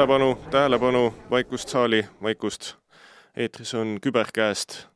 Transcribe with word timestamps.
tähelepanu, 0.00 0.38
tähelepanu, 0.50 1.14
vaikust 1.30 1.68
saali, 1.68 2.06
vaikust. 2.22 2.74
eetris 3.36 3.74
on 3.74 3.98
Küberkäest. 4.06 4.86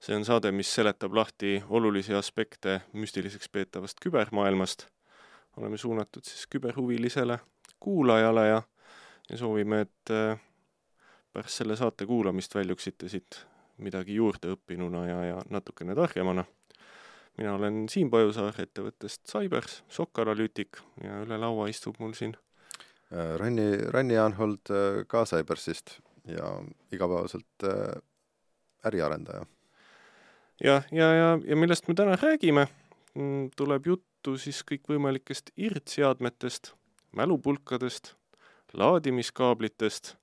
see 0.00 0.16
on 0.16 0.24
saade, 0.24 0.52
mis 0.52 0.74
seletab 0.74 1.14
lahti 1.14 1.62
olulisi 1.68 2.14
aspekte 2.14 2.80
müstiliseks 2.92 3.48
peetavast 3.48 3.96
kübermaailmast. 4.02 4.86
oleme 5.56 5.76
suunatud 5.76 6.22
siis 6.24 6.46
küberhuvilisele 6.46 7.38
kuulajale 7.80 8.46
ja, 8.48 8.62
ja 9.30 9.36
soovime, 9.36 9.80
et 9.80 10.10
äh, 10.10 10.40
pärast 11.32 11.54
selle 11.54 11.76
saate 11.76 12.06
kuulamist 12.06 12.54
väljuksite 12.54 13.08
siit 13.08 13.46
midagi 13.78 14.14
juurde 14.14 14.52
õppinuna 14.52 15.06
ja, 15.08 15.24
ja 15.24 15.42
natukene 15.50 15.94
targemana. 15.94 16.44
mina 17.38 17.54
olen 17.54 17.88
Siim 17.88 18.10
Pajusaar 18.10 18.60
ettevõttest 18.60 19.24
Cybers, 19.28 19.84
sokkanalüütik 19.88 20.82
ja 21.04 21.22
üle 21.24 21.38
laua 21.38 21.68
istub 21.68 21.96
mul 21.98 22.12
siin 22.12 22.36
Ranni, 23.10 23.76
Ranni 23.90 24.18
Anhold 24.18 24.70
äh, 24.70 25.04
ka 25.10 25.24
Cybersist 25.26 25.96
ja 26.30 26.52
igapäevaselt 26.92 27.64
äh, 27.64 27.98
äriarendaja. 28.86 29.46
jah, 30.64 30.84
ja, 30.92 30.98
ja, 30.98 31.14
ja, 31.14 31.38
ja 31.44 31.56
millest 31.56 31.88
me 31.88 31.94
täna 31.94 32.16
räägime, 32.16 32.66
mm, 33.14 33.50
tuleb 33.56 33.86
juttu 33.86 34.36
siis 34.38 34.62
kõikvõimalikest 34.68 35.50
irdseadmetest, 35.56 36.74
mälupulkadest, 37.16 38.14
laadimiskaablitest 38.72 40.14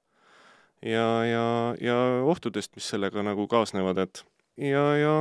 ja, 0.81 1.25
ja, 1.25 1.75
ja 1.81 1.97
ohtudest, 2.23 2.75
mis 2.75 2.87
sellega 2.87 3.23
nagu 3.25 3.47
kaasnevad, 3.51 3.97
et 3.97 4.23
ja, 4.57 4.85
ja 4.95 5.15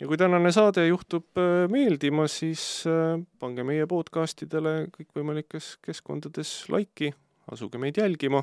ja 0.00 0.08
kui 0.08 0.18
tänane 0.18 0.52
saade 0.52 0.86
juhtub 0.88 1.38
äh, 1.38 1.66
meeldima, 1.70 2.26
siis 2.30 2.84
äh, 2.90 3.20
pange 3.38 3.64
meie 3.66 3.86
podcastidele 3.90 4.88
kõikvõimalikes 4.94 5.74
keskkondades 5.84 6.56
laiki, 6.72 7.12
asuge 7.52 7.80
meid 7.82 8.00
jälgima. 8.00 8.42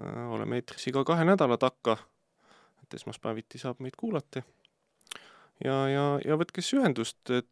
Äh, 0.00 0.24
oleme 0.32 0.60
eetris 0.60 0.88
iga 0.88 1.04
kahe 1.08 1.26
nädala 1.28 1.58
takka, 1.60 1.98
et 2.82 2.98
esmaspäeviti 3.00 3.60
saab 3.60 3.82
meid 3.84 3.98
kuulata. 3.98 4.42
ja, 5.64 5.76
ja, 5.88 6.06
ja 6.24 6.36
võtke 6.40 6.64
siis 6.64 6.80
ühendust, 6.80 7.22
et 7.30 7.48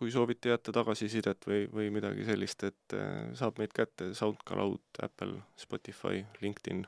kui 0.00 0.10
soovite 0.10 0.48
jätta 0.48 0.72
tagasisidet 0.72 1.44
või, 1.44 1.66
või 1.68 1.90
midagi 1.92 2.24
sellist, 2.24 2.64
et 2.64 2.96
saab 3.36 3.60
meid 3.60 3.74
kätte 3.76 4.14
SoundCloud, 4.16 5.02
Apple, 5.04 5.42
Spotify, 5.60 6.24
LinkedIn, 6.40 6.86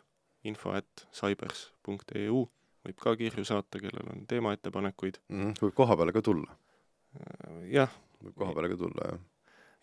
info 0.49 0.73
at 0.73 1.05
cybers.eu 1.13 2.47
võib 2.85 2.99
ka 3.01 3.15
kirju 3.19 3.45
saata, 3.49 3.81
kellel 3.83 4.11
on 4.13 4.25
teemaettepanekuid 4.31 5.21
mm. 5.29 5.39
-hmm. 5.41 5.61
võib 5.63 5.77
koha 5.77 5.97
peale 6.01 6.15
ka 6.15 6.23
tulla. 6.25 6.57
jah. 7.71 7.93
võib 8.23 8.35
koha 8.41 8.57
peale 8.57 8.73
ka 8.73 8.81
tulla, 8.81 9.07
jah. 9.13 9.21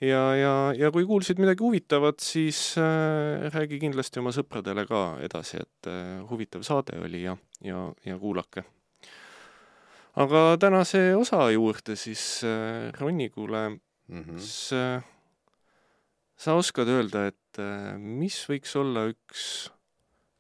ja, 0.01 0.23
ja, 0.35 0.53
ja 0.77 0.91
kui 0.91 1.05
kuulsid 1.09 1.39
midagi 1.41 1.63
huvitavat, 1.63 2.19
siis 2.19 2.75
äh, 2.81 3.47
räägi 3.53 3.79
kindlasti 3.79 4.21
oma 4.21 4.33
sõpradele 4.35 4.85
ka 4.89 5.17
edasi, 5.23 5.63
et 5.63 5.91
äh, 5.91 6.21
huvitav 6.29 6.65
saade 6.67 6.99
oli 7.01 7.23
ja, 7.23 7.37
ja, 7.65 7.87
ja 8.05 8.17
kuulake. 8.19 8.65
aga 10.15 10.57
tänase 10.59 11.15
osa 11.15 11.49
juurde 11.51 11.95
siis 11.95 12.43
äh, 12.43 12.91
Ronnikule 12.99 13.69
mm, 13.69 14.21
-hmm. 14.21 14.37
siis 14.37 14.73
äh, 14.73 15.03
sa 16.37 16.53
oskad 16.57 16.89
öelda, 16.89 17.27
et 17.27 17.59
äh, 17.59 17.97
mis 17.97 18.45
võiks 18.49 18.75
olla 18.75 19.05
üks 19.11 19.71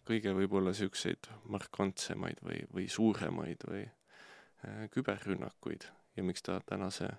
kõige 0.07 0.33
võib-olla 0.35 0.73
niisuguseid 0.73 1.29
markantsemaid 1.51 2.41
või, 2.45 2.61
või 2.73 2.87
suuremaid 2.89 3.65
või 3.69 3.83
äh, 3.85 4.85
küberrünnakuid 4.93 5.87
ja 6.17 6.25
miks 6.25 6.45
ta 6.45 6.59
tänase 6.65 7.09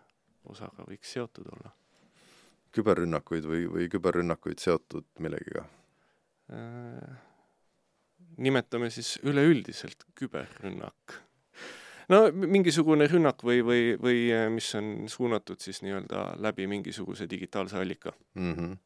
osaga 0.51 0.87
võiks 0.89 1.13
seotud 1.15 1.49
olla? 1.55 1.75
küberrünnakuid 2.73 3.45
või, 3.45 3.67
või 3.69 3.91
küberrünnakuid 3.93 4.63
seotud 4.63 5.07
millegiga 5.21 5.67
äh,? 6.53 7.21
nimetame 8.43 8.89
siis 8.91 9.19
üleüldiselt 9.29 10.07
küberrünnak. 10.17 11.19
no 12.09 12.23
mingisugune 12.33 13.07
rünnak 13.11 13.45
või, 13.45 13.61
või, 13.67 13.83
või 14.01 14.23
äh, 14.35 14.48
mis 14.51 14.73
on 14.79 15.09
suunatud 15.09 15.61
siis 15.61 15.83
nii-öelda 15.85 16.33
läbi 16.41 16.67
mingisuguse 16.67 17.29
digitaalse 17.31 17.79
allika 17.79 18.13
mm. 18.35 18.55
-hmm. 18.55 18.79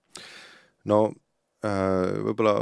no 0.85 1.01
võib-olla, 1.62 2.55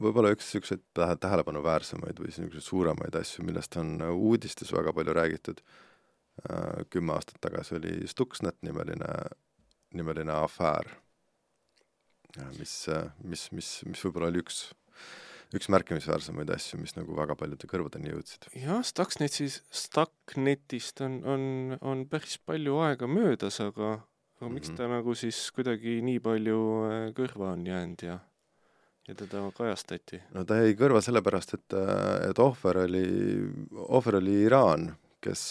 võib-olla 0.00 0.32
üks 0.34 0.46
niisuguseid 0.46 0.84
tähe, 0.96 1.16
tähelepanuväärsemaid 1.22 2.20
või 2.20 2.30
niisuguseid 2.30 2.64
suuremaid 2.66 3.18
asju, 3.18 3.44
millest 3.46 3.76
on 3.80 3.96
uudistes 4.12 4.72
väga 4.74 4.94
palju 4.96 5.16
räägitud, 5.16 5.62
äh, 6.46 6.86
kümme 6.92 7.16
aastat 7.16 7.40
tagasi 7.44 7.78
oli 7.80 7.94
Stuxnet 8.10 8.58
nimeline, 8.66 9.12
nimeline 9.96 10.34
afäär, 10.36 10.90
äh, 12.38 12.50
mis, 12.58 12.74
mis, 13.22 13.46
mis, 13.52 13.70
mis 13.88 14.04
võib-olla 14.06 14.32
oli 14.32 14.42
üks, 14.44 14.66
üks 15.56 15.70
märkimisväärsemaid 15.72 16.50
asju, 16.52 16.80
mis 16.82 16.96
nagu 16.98 17.16
väga 17.16 17.38
paljude 17.38 17.70
kõrvadeni 17.70 18.12
jõudsid. 18.12 18.50
jah, 18.58 18.82
Stuxnetis, 18.84 19.62
Stucknetist 19.70 21.00
on, 21.06 21.22
on, 21.24 21.48
on 21.80 22.04
päris 22.10 22.38
palju 22.38 22.80
aega 22.84 23.08
möödas, 23.10 23.62
aga 23.64 23.98
aga 24.36 24.48
miks 24.52 24.68
mm 24.68 24.74
-hmm. 24.74 24.76
ta 24.76 24.88
nagu 24.88 25.14
siis 25.14 25.50
kuidagi 25.56 26.00
nii 26.04 26.20
palju 26.20 26.58
kõrva 27.16 27.52
on 27.54 27.66
jäänud 27.66 28.02
ja 28.04 28.18
ja 29.08 29.14
teda 29.14 29.42
kajastati? 29.54 30.20
no 30.34 30.44
ta 30.44 30.58
jäi 30.60 30.76
kõrva 30.78 31.02
sellepärast, 31.04 31.56
et, 31.58 31.76
et 32.30 32.40
ohver 32.42 32.82
oli, 32.84 33.04
ohver 33.86 34.18
oli 34.20 34.40
Iraan, 34.46 34.88
kes, 35.22 35.44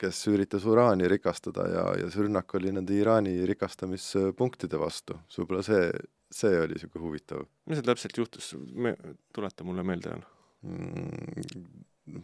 kes 0.00 0.20
üritas 0.32 0.66
uraani 0.70 1.08
rikastada 1.10 1.68
ja, 1.70 1.86
ja 2.02 2.10
see 2.10 2.26
rünnak 2.26 2.54
oli 2.58 2.74
nende 2.74 2.96
Iraani 2.96 3.36
rikastamispunktide 3.50 4.80
vastu. 4.80 5.18
võib-olla 5.38 5.64
see, 5.66 5.88
see 6.30 6.60
oli 6.60 6.76
niisugune 6.76 7.06
huvitav. 7.06 7.46
mis 7.70 7.80
seal 7.80 7.90
täpselt 7.90 8.22
juhtus, 8.22 8.52
me, 8.74 8.96
tuleta 9.34 9.66
mulle 9.66 9.86
meelde 9.86 10.18
mm,. 10.62 11.66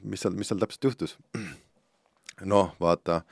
mis 0.03 0.23
seal, 0.23 0.37
mis 0.39 0.51
seal 0.51 0.63
täpselt 0.63 0.91
juhtus? 0.91 1.19
noh, 2.55 2.75
vaata, 2.81 3.23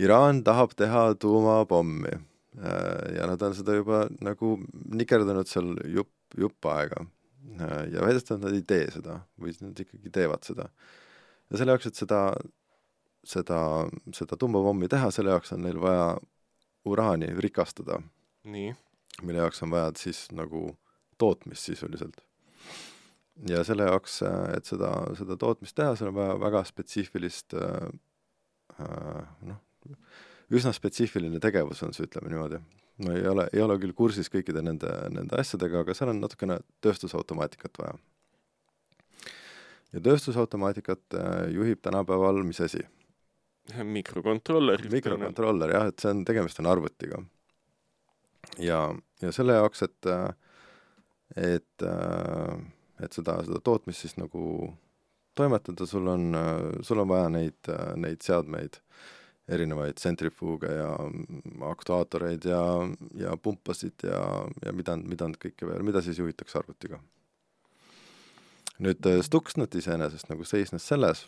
Iraan 0.00 0.44
tahab 0.46 0.76
teha 0.78 1.10
tuumapommi 1.18 2.12
ja 2.60 3.26
nad 3.30 3.42
on 3.42 3.54
seda 3.54 3.74
juba 3.76 4.04
nagu 4.22 4.56
nikerdanud 4.90 5.48
seal 5.50 5.74
jupp 5.94 6.10
jupp 6.38 6.66
aega 6.70 7.06
ja 7.92 8.02
väidetavalt 8.04 8.44
nad 8.44 8.54
ei 8.54 8.64
tee 8.66 8.86
seda 8.92 9.20
või 9.40 9.54
nad 9.64 9.78
ikkagi 9.80 10.12
teevad 10.12 10.44
seda. 10.46 10.68
ja 11.50 11.58
selle 11.58 11.74
jaoks, 11.74 11.88
et 11.88 12.00
seda, 12.00 12.20
seda, 13.26 13.60
seda 14.16 14.38
tumbapommi 14.40 14.88
teha, 14.92 15.10
selle 15.14 15.34
jaoks 15.34 15.54
on 15.56 15.64
neil 15.64 15.80
vaja 15.80 16.16
uraani 16.84 17.32
rikastada. 17.40 18.00
mille 19.22 19.38
jaoks 19.38 19.62
on 19.62 19.70
vaja 19.70 19.92
siis 19.96 20.26
nagu 20.32 20.76
tootmist 21.18 21.68
sisuliselt. 21.68 22.20
ja 23.48 23.64
selle 23.64 23.88
jaoks, 23.88 24.20
et 24.56 24.64
seda, 24.68 24.92
seda 25.18 25.36
tootmist 25.36 25.76
teha, 25.76 25.96
seal 25.96 26.12
on 26.12 26.18
vaja 26.20 26.40
väga 26.40 26.64
spetsiifilist 26.68 27.56
äh, 27.56 27.88
äh, 28.80 29.24
noh, 29.48 29.96
üsna 30.50 30.72
spetsiifiline 30.76 31.40
tegevus 31.40 31.82
on 31.82 31.96
see, 31.96 32.04
ütleme 32.08 32.32
niimoodi 32.32 32.60
ma 33.04 33.14
ei 33.16 33.26
ole, 33.28 33.48
ei 33.52 33.62
ole 33.64 33.76
küll 33.80 33.94
kursis 33.96 34.30
kõikide 34.32 34.62
nende, 34.64 34.90
nende 35.12 35.38
asjadega, 35.40 35.84
aga 35.84 35.96
seal 35.96 36.12
on 36.12 36.20
natukene 36.22 36.58
tööstusautomaatikat 36.84 37.80
vaja. 37.80 37.94
ja 39.94 40.02
tööstusautomaatikat 40.06 41.18
äh, 41.18 41.44
juhib 41.54 41.80
tänapäeval 41.82 42.42
mis 42.46 42.60
asi? 42.66 42.84
mikrokontroller. 43.84 44.82
mikrokontroller 44.92 45.74
jah, 45.76 45.88
et 45.92 46.02
see 46.02 46.12
on, 46.12 46.24
tegemist 46.28 46.60
on 46.60 46.68
arvutiga. 46.70 47.22
ja, 48.58 48.82
ja 49.22 49.32
selle 49.32 49.56
jaoks, 49.56 49.86
et, 49.88 50.10
äh, 50.10 50.28
et, 51.36 51.86
äh, 51.86 52.54
et 53.00 53.16
seda, 53.16 53.40
seda 53.46 53.62
tootmist 53.64 54.04
siis 54.04 54.18
nagu 54.20 54.74
toimetada, 55.38 55.86
sul 55.86 56.08
on, 56.10 56.34
sul 56.84 57.00
on 57.00 57.08
vaja 57.08 57.28
neid, 57.32 57.68
neid 57.96 58.20
seadmeid 58.26 58.80
erinevaid 59.50 59.98
tsentrifuuge 59.98 60.70
ja 60.72 60.90
aktuaatoreid 61.70 62.46
ja, 62.48 62.60
ja 63.18 63.36
pumpasid 63.36 64.06
ja, 64.06 64.20
ja 64.64 64.74
mida, 64.76 64.96
mida 64.96 65.30
nad 65.30 65.40
kõike 65.40 65.68
veel, 65.68 65.82
mida 65.86 66.02
siis 66.04 66.20
juhitakse 66.22 66.60
arvutiga. 66.60 67.00
nüüd 68.80 69.06
äh, 69.06 69.20
Stuxnet 69.24 69.74
iseenesest 69.76 70.30
nagu 70.30 70.46
seisnes 70.48 70.86
selles, 70.86 71.26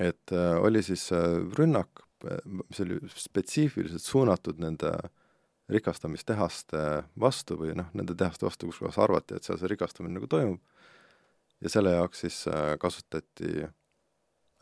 et 0.00 0.34
äh, 0.34 0.58
oli 0.60 0.82
siis 0.84 1.08
äh, 1.12 1.38
rünnak, 1.58 2.04
mis 2.44 2.80
oli 2.82 2.98
spetsiifiliselt 3.14 4.02
suunatud 4.02 4.58
nende 4.58 4.90
rikastamistehaste 5.70 7.04
vastu 7.20 7.54
või 7.60 7.76
noh, 7.78 7.92
nende 7.94 8.16
tehaste 8.18 8.48
vastu, 8.48 8.66
kus 8.66 8.80
kohas 8.82 8.98
arvati, 8.98 9.36
et 9.36 9.46
seal 9.46 9.60
see 9.60 9.70
rikastamine 9.70 10.16
nagu 10.16 10.26
toimub, 10.26 10.58
ja 11.62 11.70
selle 11.70 11.92
jaoks 11.94 12.24
siis 12.24 12.40
kasutati 12.80 13.68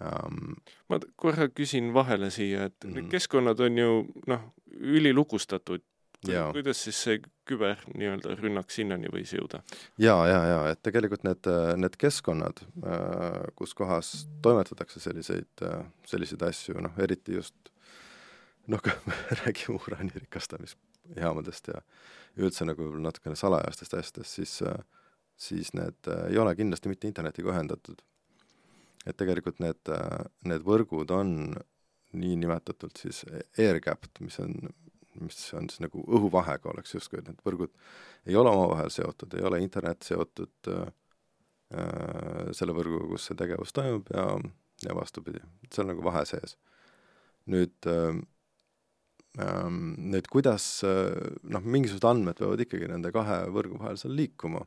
um,. 0.01 0.57
ma 0.89 1.01
korra 1.17 1.49
küsin 1.49 1.93
vahele 1.95 2.31
siia, 2.31 2.65
et 2.71 2.75
mm 2.85 2.91
-hmm. 2.91 2.95
need 2.95 3.11
keskkonnad 3.11 3.61
on 3.61 3.79
ju 3.79 4.07
noh, 4.27 4.41
ülilukustatud. 4.71 5.83
kuidas 6.53 6.85
siis 6.85 7.03
see 7.03 7.21
küber 7.47 7.77
nii-öelda 7.95 8.35
rünnak 8.41 8.71
sinnani 8.71 9.09
võis 9.13 9.33
jõuda? 9.37 9.63
jaa, 9.99 10.27
jaa, 10.29 10.47
jaa, 10.47 10.69
et 10.71 10.83
tegelikult 10.83 11.23
need, 11.25 11.47
need 11.77 11.97
keskkonnad, 11.97 12.61
kus 13.55 13.75
kohas 13.75 14.29
toimetatakse 14.43 15.01
selliseid, 15.01 15.65
selliseid 16.07 16.43
asju, 16.43 16.81
noh 16.81 16.99
eriti 16.99 17.37
just 17.37 17.55
noh, 18.67 18.83
kui 18.83 18.93
me 19.07 19.15
räägime 19.45 19.79
uraani 19.79 20.11
rikastamisest 20.15 20.81
jaamadest 21.17 21.69
ja 21.69 21.81
üldse 22.37 22.67
nagu 22.67 22.89
natukene 23.01 23.37
salajastest 23.37 23.95
asjadest, 23.95 24.33
siis 24.33 24.63
äh, 24.63 24.79
siis 25.37 25.73
need 25.77 26.09
äh, 26.09 26.27
ei 26.31 26.39
ole 26.39 26.55
kindlasti 26.57 26.89
mitte 26.89 27.09
internetiga 27.09 27.53
ühendatud. 27.53 28.03
Et 29.07 29.17
tegelikult 29.19 29.61
need, 29.63 29.81
äh, 29.93 30.27
need 30.51 30.67
võrgud 30.67 31.13
on 31.15 31.31
niinimetatult 32.17 32.99
siis 33.01 33.23
air-gapped, 33.61 34.21
mis 34.25 34.39
on, 34.43 34.55
mis 35.21 35.41
on 35.57 35.69
siis 35.71 35.83
nagu 35.85 36.03
õhuvahega 36.07 36.71
oleks 36.73 36.97
justkui, 36.97 37.21
et 37.21 37.29
need 37.31 37.43
võrgud 37.47 37.73
ei 38.27 38.39
ole 38.39 38.53
omavahel 38.53 38.91
seotud, 38.93 39.35
ei 39.37 39.45
ole 39.47 39.61
internet 39.63 40.07
seotud 40.07 40.71
äh, 40.73 40.87
selle 42.55 42.77
võrguga, 42.77 43.09
kus 43.11 43.27
see 43.27 43.39
tegevus 43.39 43.75
toimub 43.75 44.09
ja, 44.15 44.29
ja 44.87 44.95
vastupidi, 44.95 45.43
et 45.67 45.75
seal 45.75 45.87
on 45.87 45.95
nagu 45.95 46.05
vahe 46.07 46.23
sees. 46.29 46.57
nüüd 47.51 47.91
äh, 47.91 48.17
nüüd 49.37 50.31
kuidas 50.33 50.65
noh, 50.81 51.61
mingisugused 51.61 52.07
andmed 52.09 52.39
peavad 52.39 52.63
ikkagi 52.65 52.87
nende 52.89 53.11
kahe 53.13 53.43
võrgu 53.53 53.77
vahel 53.83 53.99
seal 54.01 54.15
liikuma 54.17 54.63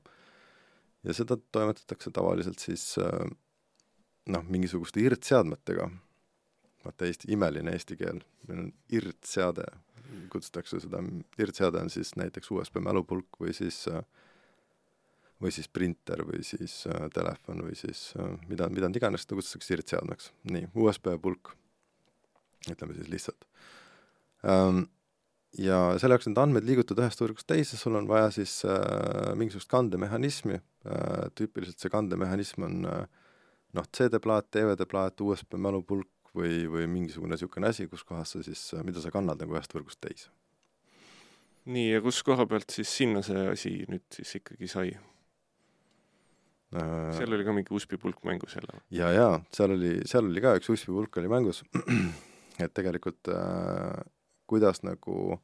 ja 1.07 1.15
seda 1.17 1.39
toimetatakse 1.55 2.11
tavaliselt 2.13 2.61
siis 2.61 2.91
noh, 4.27 4.45
mingisuguste 4.51 5.01
irdseadmetega, 5.03 5.89
vaata 6.85 7.07
eesti, 7.07 7.31
imeline 7.35 7.73
eesti 7.75 7.97
keel, 7.99 8.21
meil 8.47 8.65
on 8.65 8.71
irdseade, 8.99 9.65
kutsutakse 10.33 10.81
seda, 10.81 11.01
irdseade 11.41 11.81
on 11.83 11.91
siis 11.93 12.15
näiteks 12.17 12.51
USB 12.51 12.81
mälupulk 12.83 13.39
või 13.41 13.53
siis 13.55 13.85
või 15.39 15.53
siis 15.55 15.69
printer 15.71 16.25
või 16.27 16.43
siis 16.43 16.81
telefon 17.15 17.63
või 17.63 17.75
siis 17.79 18.09
mida, 18.49 18.67
mida 18.73 18.89
iganes 18.91 19.23
seda 19.23 19.37
kutsutakse 19.39 19.77
irdseadmeks. 19.77 20.31
nii, 20.51 20.71
USB 20.75 21.13
pulk, 21.21 21.53
ütleme 22.67 22.97
siis 22.97 23.07
lihtsalt. 23.11 23.45
Ähm, 24.43 24.83
ja 25.57 25.79
selle 25.99 26.15
jaoks 26.15 26.27
need 26.29 26.41
andmed 26.41 26.67
liigutada 26.67 27.05
ühest 27.05 27.21
võrgust 27.23 27.47
teise, 27.49 27.77
sul 27.79 27.97
on 27.99 28.07
vaja 28.09 28.29
siis 28.33 28.59
äh, 28.67 29.31
mingisugust 29.39 29.71
kandemehhanismi. 29.71 30.59
Äh,, 30.85 31.25
tüüpiliselt 31.35 31.81
see 31.81 31.91
kandemehhanism 31.93 32.67
on 32.67 32.85
äh, 32.89 33.18
noh, 33.77 33.85
CD-plaat, 33.95 34.49
DVD-plaat, 34.55 35.21
USB 35.25 35.59
mälupulk 35.61 36.33
või, 36.35 36.63
või 36.69 36.87
mingisugune 36.89 37.35
niisugune 37.35 37.69
asi, 37.69 37.87
kus 37.91 38.03
kohas 38.07 38.35
sa 38.35 38.43
siis, 38.45 38.61
äh, 38.75 38.83
mida 38.85 39.01
sa 39.03 39.11
kannad 39.13 39.41
nagu 39.41 39.55
ühest 39.57 39.73
võrgust 39.75 40.01
teise. 40.05 40.29
nii, 41.69 41.89
ja 41.93 42.01
kus 42.01 42.23
koha 42.25 42.45
pealt 42.49 42.69
siis 42.73 42.89
sinna 43.01 43.21
see 43.25 43.47
asi 43.51 43.71
nüüd 43.91 44.05
siis 44.15 44.35
ikkagi 44.39 44.67
sai 44.71 44.93
äh,? 46.73 47.11
seal 47.17 47.33
oli 47.35 47.45
ka 47.45 47.53
mingi 47.55 47.73
USB 47.75 47.99
pulk 48.01 48.23
mängus 48.25 48.55
jälle 48.57 48.81
jaa, 48.95 49.11
jaa, 49.13 49.35
seal 49.53 49.71
oli, 49.75 49.91
seal 50.09 50.25
oli 50.29 50.41
ka 50.43 50.55
üks 50.59 50.69
USB 50.71 50.89
pulk 50.95 51.19
oli 51.21 51.29
mängus, 51.31 51.63
et 52.63 52.73
tegelikult 52.73 53.23
äh, 53.33 53.99
kuidas 54.49 54.81
nagu 54.87 55.37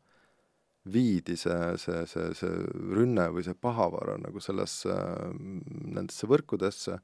viidi 0.93 1.33
see, 1.37 1.77
see, 1.81 2.05
see, 2.09 2.31
see 2.37 2.49
rünne 2.93 3.27
või 3.33 3.45
see 3.45 3.57
pahavara 3.57 4.19
nagu 4.21 4.41
sellesse, 4.43 4.93
nendesse 5.33 6.29
võrkudesse, 6.29 6.99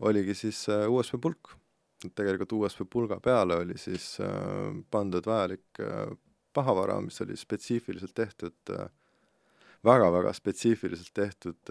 oligi 0.00 0.34
siis 0.34 0.66
USB 0.88 1.20
pulk. 1.22 1.56
et 2.04 2.14
tegelikult 2.18 2.52
USB 2.52 2.88
pulga 2.90 3.20
peale 3.22 3.56
oli 3.62 3.76
siis 3.78 4.16
äh, 4.20 4.72
pandud 4.90 5.26
vajalik 5.26 5.80
äh, 5.80 6.10
pahavara, 6.52 7.00
mis 7.00 7.20
oli 7.22 7.36
spetsiifiliselt 7.36 8.14
tehtud 8.14 8.72
äh, 8.74 8.88
väga-väga 9.84 10.32
spetsiifiliselt 10.32 11.14
tehtud 11.14 11.70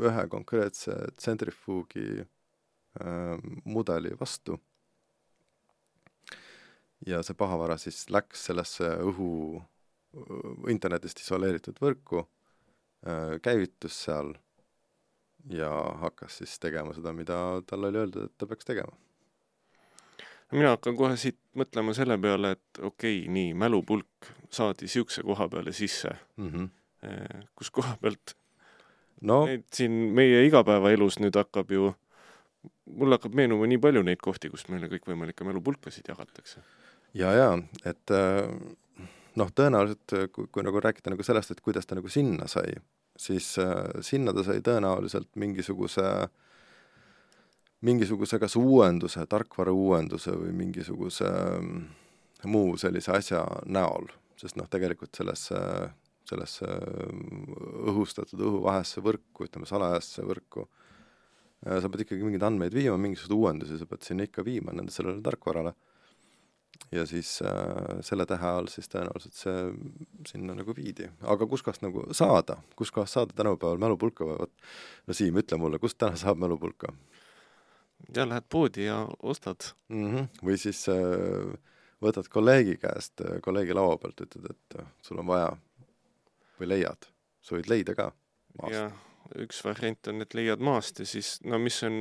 ühe 0.00 0.28
konkreetse 0.28 0.94
tsentrifuugi 1.16 2.24
mudeli 3.64 4.12
vastu 4.20 4.56
ja 7.06 7.22
see 7.26 7.36
pahavara 7.38 7.76
siis 7.80 8.04
läks 8.12 8.46
sellesse 8.48 8.88
õhu, 9.02 9.28
internetist 10.70 11.22
isoleeritud 11.22 11.78
võrku, 11.82 12.24
äh, 13.06 13.38
käivitus 13.42 13.96
seal 14.06 14.34
ja 15.50 15.70
hakkas 16.02 16.38
siis 16.38 16.58
tegema 16.62 16.94
seda, 16.94 17.12
mida 17.12 17.38
talle 17.66 17.90
oli 17.90 18.02
öeldud, 18.04 18.28
et 18.28 18.38
ta 18.38 18.46
peaks 18.46 18.68
tegema. 18.68 18.92
mina 20.52 20.74
hakkan 20.76 20.96
kohe 20.96 21.16
siit 21.16 21.38
mõtlema 21.56 21.94
selle 21.96 22.18
peale, 22.20 22.52
et 22.56 22.78
okei 22.78 23.22
okay,, 23.22 23.32
nii, 23.32 23.54
mälupulk 23.54 24.30
saadi 24.52 24.86
niisuguse 24.86 25.22
koha 25.22 25.48
peale 25.48 25.72
sisse 25.72 26.12
mm. 26.36 26.50
-hmm. 26.50 27.46
kus 27.56 27.70
koha 27.70 27.96
pealt 28.00 28.36
no 29.20 29.44
neid 29.46 29.64
siin 29.72 29.92
meie 29.92 30.44
igapäevaelus 30.46 31.18
nüüd 31.18 31.36
hakkab 31.36 31.70
ju, 31.70 31.94
mul 32.86 33.16
hakkab 33.16 33.34
meenuma 33.34 33.66
nii 33.66 33.78
palju 33.78 34.02
neid 34.02 34.20
kohti, 34.22 34.50
kus 34.50 34.68
meile 34.68 34.90
kõikvõimalikke 34.92 35.44
mälupulkasid 35.44 36.08
jagatakse 36.08 36.62
ja, 37.14 37.32
ja 37.32 37.58
et 37.84 38.10
äh, 38.10 38.48
noh, 39.40 39.52
tõenäoliselt 39.56 40.32
kui, 40.32 40.48
kui 40.52 40.64
nagu 40.66 40.80
rääkida 40.80 41.12
nagu 41.12 41.24
sellest, 41.26 41.54
et 41.54 41.60
kuidas 41.64 41.88
ta 41.88 41.96
nagu 41.98 42.10
sinna 42.12 42.48
sai, 42.50 42.74
siis 43.22 43.54
äh, 43.62 44.02
sinna 44.04 44.34
ta 44.34 44.44
sai 44.46 44.62
tõenäoliselt 44.64 45.30
mingisuguse 45.38 46.06
mingisuguse 47.82 48.38
kas 48.38 48.54
uuenduse, 48.58 49.24
tarkvara 49.26 49.72
uuenduse 49.74 50.34
või 50.38 50.52
mingisuguse 50.54 51.28
mm, 51.58 51.80
muu 52.50 52.76
sellise 52.78 53.14
asja 53.16 53.42
näol, 53.66 54.06
sest 54.38 54.58
noh, 54.58 54.68
tegelikult 54.70 55.14
sellesse, 55.18 55.58
sellesse 56.28 56.68
õhustatud 57.90 58.38
õhuvahesse 58.38 59.02
võrku, 59.02 59.48
ütleme 59.48 59.66
salajasse 59.66 60.26
võrku, 60.26 60.68
äh, 61.66 61.80
sa 61.82 61.90
pead 61.90 62.06
ikkagi 62.06 62.26
mingeid 62.26 62.46
andmeid 62.46 62.76
viima, 62.76 62.98
mingisuguseid 63.02 63.38
uuendusi 63.38 63.80
sa 63.80 63.90
pead 63.90 64.06
sinna 64.06 64.28
ikka 64.28 64.46
viima, 64.46 64.74
nende 64.76 64.94
sellele 64.94 65.22
tarkvarale 65.24 65.74
ja 66.92 67.06
siis 67.06 67.38
äh, 67.42 68.00
selle 68.04 68.26
tähe 68.26 68.48
all 68.48 68.68
siis 68.72 68.90
tõenäoliselt 68.92 69.38
see 69.38 69.56
sinna 70.28 70.56
nagu 70.58 70.74
viidi. 70.76 71.08
aga 71.22 71.46
kuskohast 71.46 71.82
nagu 71.84 72.06
saada, 72.12 72.58
kuskohast 72.76 73.18
saada 73.18 73.36
tänapäeval 73.36 73.80
mälupulka 73.80 74.26
või 74.28 74.38
vot, 74.40 74.54
no 75.06 75.16
Siim, 75.16 75.38
ütle 75.40 75.58
mulle, 75.60 75.80
kust 75.82 75.98
täna 75.98 76.18
saab 76.20 76.40
mälupulka? 76.42 76.92
ja 78.16 78.26
lähed 78.28 78.48
poodi 78.50 78.84
ja 78.84 79.06
ostad 79.22 79.60
mm. 79.88 80.08
-hmm. 80.14 80.28
või 80.42 80.56
siis 80.58 80.88
äh, 80.88 81.52
võtad 82.02 82.28
kolleegi 82.28 82.76
käest, 82.76 83.20
äh, 83.20 83.38
kolleegi 83.42 83.74
laua 83.74 83.98
pealt, 83.98 84.20
ütled, 84.20 84.50
et 84.50 84.80
äh, 84.80 84.86
sul 85.02 85.22
on 85.22 85.26
vaja 85.26 85.52
või 86.60 86.68
leiad, 86.74 87.08
sa 87.40 87.56
võid 87.56 87.70
leida 87.70 87.94
ka 87.94 88.10
maast. 88.60 88.74
jah, 88.74 88.92
üks 89.44 89.62
variant 89.64 90.12
on, 90.12 90.22
et 90.22 90.34
leiad 90.34 90.60
maast 90.60 90.98
ja 90.98 91.06
siis 91.06 91.38
no 91.44 91.58
mis 91.62 91.82
on 91.86 91.94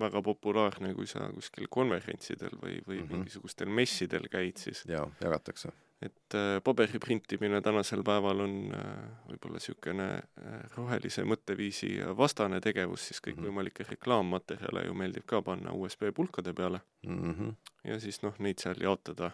väga 0.00 0.22
populaarne, 0.24 0.92
kui 0.94 1.06
sa 1.10 1.28
kuskil 1.34 1.68
konverentsidel 1.70 2.54
või, 2.62 2.78
või 2.86 2.98
mm 2.98 3.04
-hmm. 3.04 3.12
mingisugustel 3.16 3.68
messidel 3.68 4.28
käid, 4.30 4.56
siis 4.56 4.84
jaa, 4.88 5.06
jagatakse. 5.20 5.72
et 6.02 6.34
äh, 6.34 6.62
paberi 6.64 6.98
printimine 6.98 7.60
tänasel 7.60 8.04
päeval 8.06 8.40
on 8.40 8.54
äh, 8.74 8.84
võib-olla 9.28 9.58
niisugune 9.58 10.08
äh, 10.14 10.60
rohelise 10.76 11.24
mõtteviisi 11.24 11.90
vastane 12.16 12.60
tegevus, 12.60 13.08
siis 13.08 13.20
kõikvõimalikke 13.20 13.82
mm 13.82 13.86
-hmm. 13.86 13.90
reklaammaterjale 13.90 14.86
ju 14.86 14.94
meeldib 14.94 15.26
ka 15.26 15.42
panna 15.42 15.72
USB 15.72 16.14
pulkade 16.14 16.54
peale 16.54 16.80
mm. 17.06 17.34
-hmm. 17.34 17.54
ja 17.84 18.00
siis 18.00 18.22
noh, 18.22 18.34
neid 18.38 18.58
seal 18.58 18.76
jaotada 18.80 19.30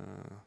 äh, 0.00 0.40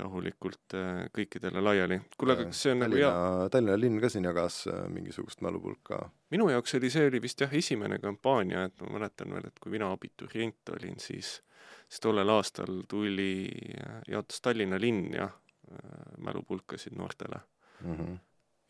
rahulikult 0.00 0.74
äh, 0.74 1.04
kõikidele 1.14 1.62
laiali. 1.62 2.00
kuule, 2.18 2.36
aga 2.36 2.46
kas 2.48 2.62
see 2.64 2.72
on 2.74 2.82
nagu 2.84 2.96
Tallinna, 2.96 3.10
nagu 3.10 3.42
hea 3.42 3.52
Tallinna 3.54 3.76
linn 3.80 4.00
ka 4.02 4.10
siin 4.12 4.26
jagas 4.28 4.62
äh, 4.70 4.86
mingisugust 4.92 5.44
mälupulka? 5.46 6.00
minu 6.34 6.48
jaoks 6.52 6.74
oli, 6.78 6.90
see 6.92 7.06
oli 7.10 7.20
vist 7.22 7.44
jah, 7.44 7.52
esimene 7.62 8.00
kampaania, 8.02 8.64
et 8.68 8.82
ma 8.84 8.96
mäletan 8.98 9.34
veel, 9.34 9.50
et 9.50 9.62
kui 9.62 9.74
mina 9.76 9.90
abiturient 9.92 10.74
olin, 10.76 10.98
siis 11.02 11.38
siis 11.90 12.00
tollel 12.00 12.30
aastal 12.30 12.82
tuli, 12.88 13.46
äh, 13.82 14.00
jaotas 14.08 14.42
Tallinna 14.44 14.80
linn 14.80 15.14
jah, 15.14 15.36
mälupulkasid 16.18 16.96
noortele 16.98 17.36
mm. 17.84 17.96
-hmm. 17.96 18.16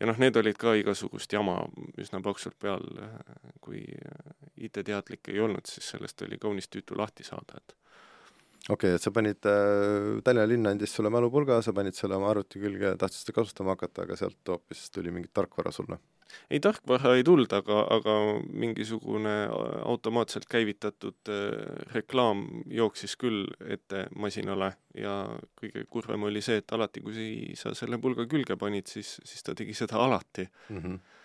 ja 0.00 0.06
noh, 0.06 0.18
need 0.20 0.37
olid 0.37 0.58
ka 0.60 0.75
igasugust 0.76 1.32
jama 1.32 1.54
üsna 1.96 2.20
paksult 2.20 2.58
peal, 2.60 2.84
kui 3.60 3.80
IT-teadlik 4.56 5.30
ei 5.32 5.40
olnud, 5.40 5.64
siis 5.64 5.88
sellest 5.94 6.22
oli 6.22 6.38
kaunis 6.38 6.68
tüütu 6.68 6.99
lahti 6.99 7.25
saada, 7.25 7.56
et 7.56 7.76
okei 8.70 8.94
okay,, 8.94 8.96
et 8.98 9.04
sa 9.04 9.12
panid 9.14 9.50
äh,, 9.50 10.20
Tallinna 10.24 10.46
linn 10.48 10.70
andis 10.70 10.94
sulle 10.94 11.12
mälupulga, 11.12 11.60
sa 11.64 11.74
panid 11.76 11.96
selle 11.98 12.16
oma 12.18 12.30
arvuti 12.32 12.62
külge, 12.62 12.94
tahtsid 13.00 13.26
seda 13.26 13.36
kasutama 13.40 13.76
hakata, 13.76 14.06
aga 14.06 14.18
sealt 14.18 14.54
hoopis 14.54 14.88
tuli 14.94 15.12
mingit 15.14 15.32
tarkvara 15.36 15.72
sulle? 15.74 16.00
ei, 16.50 16.60
tarkvara 16.62 17.16
ei 17.18 17.24
tulnud, 17.26 17.52
aga, 17.58 17.80
aga 17.96 18.16
mingisugune 18.62 19.34
automaatselt 19.82 20.46
käivitatud 20.50 21.30
äh, 21.32 21.54
reklaam 21.94 22.44
jooksis 22.70 23.16
küll 23.20 23.48
ette 23.66 24.06
masinale 24.16 24.72
ja 24.94 25.16
kõige 25.60 25.86
kurvem 25.90 26.28
oli 26.30 26.42
see, 26.44 26.60
et 26.62 26.76
alati, 26.76 27.02
kui 27.04 27.56
sa 27.58 27.74
selle 27.78 27.98
pulga 28.02 28.28
külge 28.30 28.58
panid, 28.60 28.90
siis, 28.90 29.16
siis 29.26 29.46
ta 29.46 29.56
tegi 29.58 29.74
seda 29.76 29.98
alati 30.04 30.46
mm. 30.46 30.84
-hmm 30.84 31.18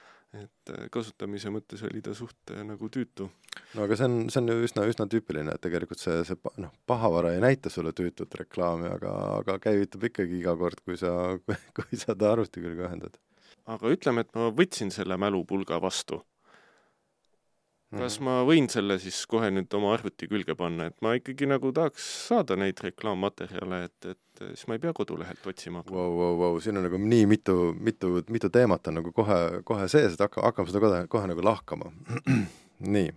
et 0.43 0.71
äh, 0.73 0.87
kasutamise 0.93 1.51
mõttes 1.53 1.83
oli 1.87 2.01
ta 2.05 2.13
suht 2.17 2.53
äh, 2.53 2.63
nagu 2.67 2.89
tüütu. 2.91 3.27
no 3.75 3.85
aga 3.85 3.97
see 3.99 4.07
on, 4.09 4.17
see 4.33 4.41
on 4.41 4.51
ju 4.51 4.67
üsna, 4.67 4.85
üsna 4.91 5.07
tüüpiline, 5.11 5.55
et 5.55 5.63
tegelikult 5.63 6.01
see, 6.01 6.17
see 6.27 6.53
noh, 6.61 6.73
pahavara 6.89 7.33
ei 7.35 7.43
näita 7.43 7.71
sulle 7.73 7.93
tüütut 7.95 8.35
reklaami, 8.41 8.89
aga, 8.91 9.13
aga 9.39 9.57
käivitub 9.63 10.07
ikkagi 10.09 10.39
iga 10.41 10.55
kord, 10.59 10.81
kui 10.85 10.99
sa, 10.99 11.13
kui 11.77 12.01
sa 12.01 12.17
ta 12.17 12.33
arvuti 12.33 12.63
külge 12.63 12.87
ühendad. 12.87 13.19
aga 13.65 13.91
ütleme, 13.95 14.25
et 14.25 14.33
ma 14.37 14.51
võtsin 14.55 14.93
selle 14.93 15.17
mälupulga 15.21 15.79
vastu. 15.81 16.21
Kas 17.93 18.17
ma 18.23 18.39
võin 18.47 18.67
selle 18.71 18.97
siis 19.01 19.17
kohe 19.29 19.49
nüüd 19.53 19.73
oma 19.77 19.91
arvuti 19.95 20.27
külge 20.29 20.55
panna, 20.57 20.89
et 20.89 20.97
ma 21.05 21.13
ikkagi 21.17 21.47
nagu 21.49 21.71
tahaks 21.75 22.05
saada 22.29 22.57
neid 22.59 22.79
reklaammaterjale, 22.83 23.81
et, 23.89 24.07
et 24.15 24.43
siis 24.53 24.65
ma 24.69 24.77
ei 24.77 24.83
pea 24.83 24.93
kodulehelt 24.95 25.45
otsima. 25.47 25.83
Vau, 25.89 26.07
vau, 26.17 26.31
vau, 26.39 26.57
siin 26.63 26.79
on 26.79 26.87
nagu 26.87 26.99
nii 27.01 27.27
mitu, 27.29 27.57
mitu, 27.77 28.17
mitu 28.33 28.49
teemat 28.53 28.89
on 28.91 28.99
nagu 28.99 29.13
kohe, 29.15 29.39
kohe 29.67 29.87
sees, 29.91 30.15
et 30.15 30.25
hakka, 30.25 30.43
hakkame 30.49 30.71
seda 30.71 30.83
kohe, 30.83 31.03
kohe 31.11 31.29
nagu 31.31 31.45
lahkama. 31.45 31.91
nii, 32.95 33.13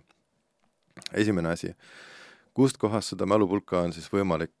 esimene 1.23 1.53
asi, 1.55 1.73
kust 2.57 2.79
kohast 2.81 3.15
seda 3.15 3.27
mälupulka 3.29 3.83
on 3.83 3.95
siis 3.95 4.07
võimalik, 4.13 4.55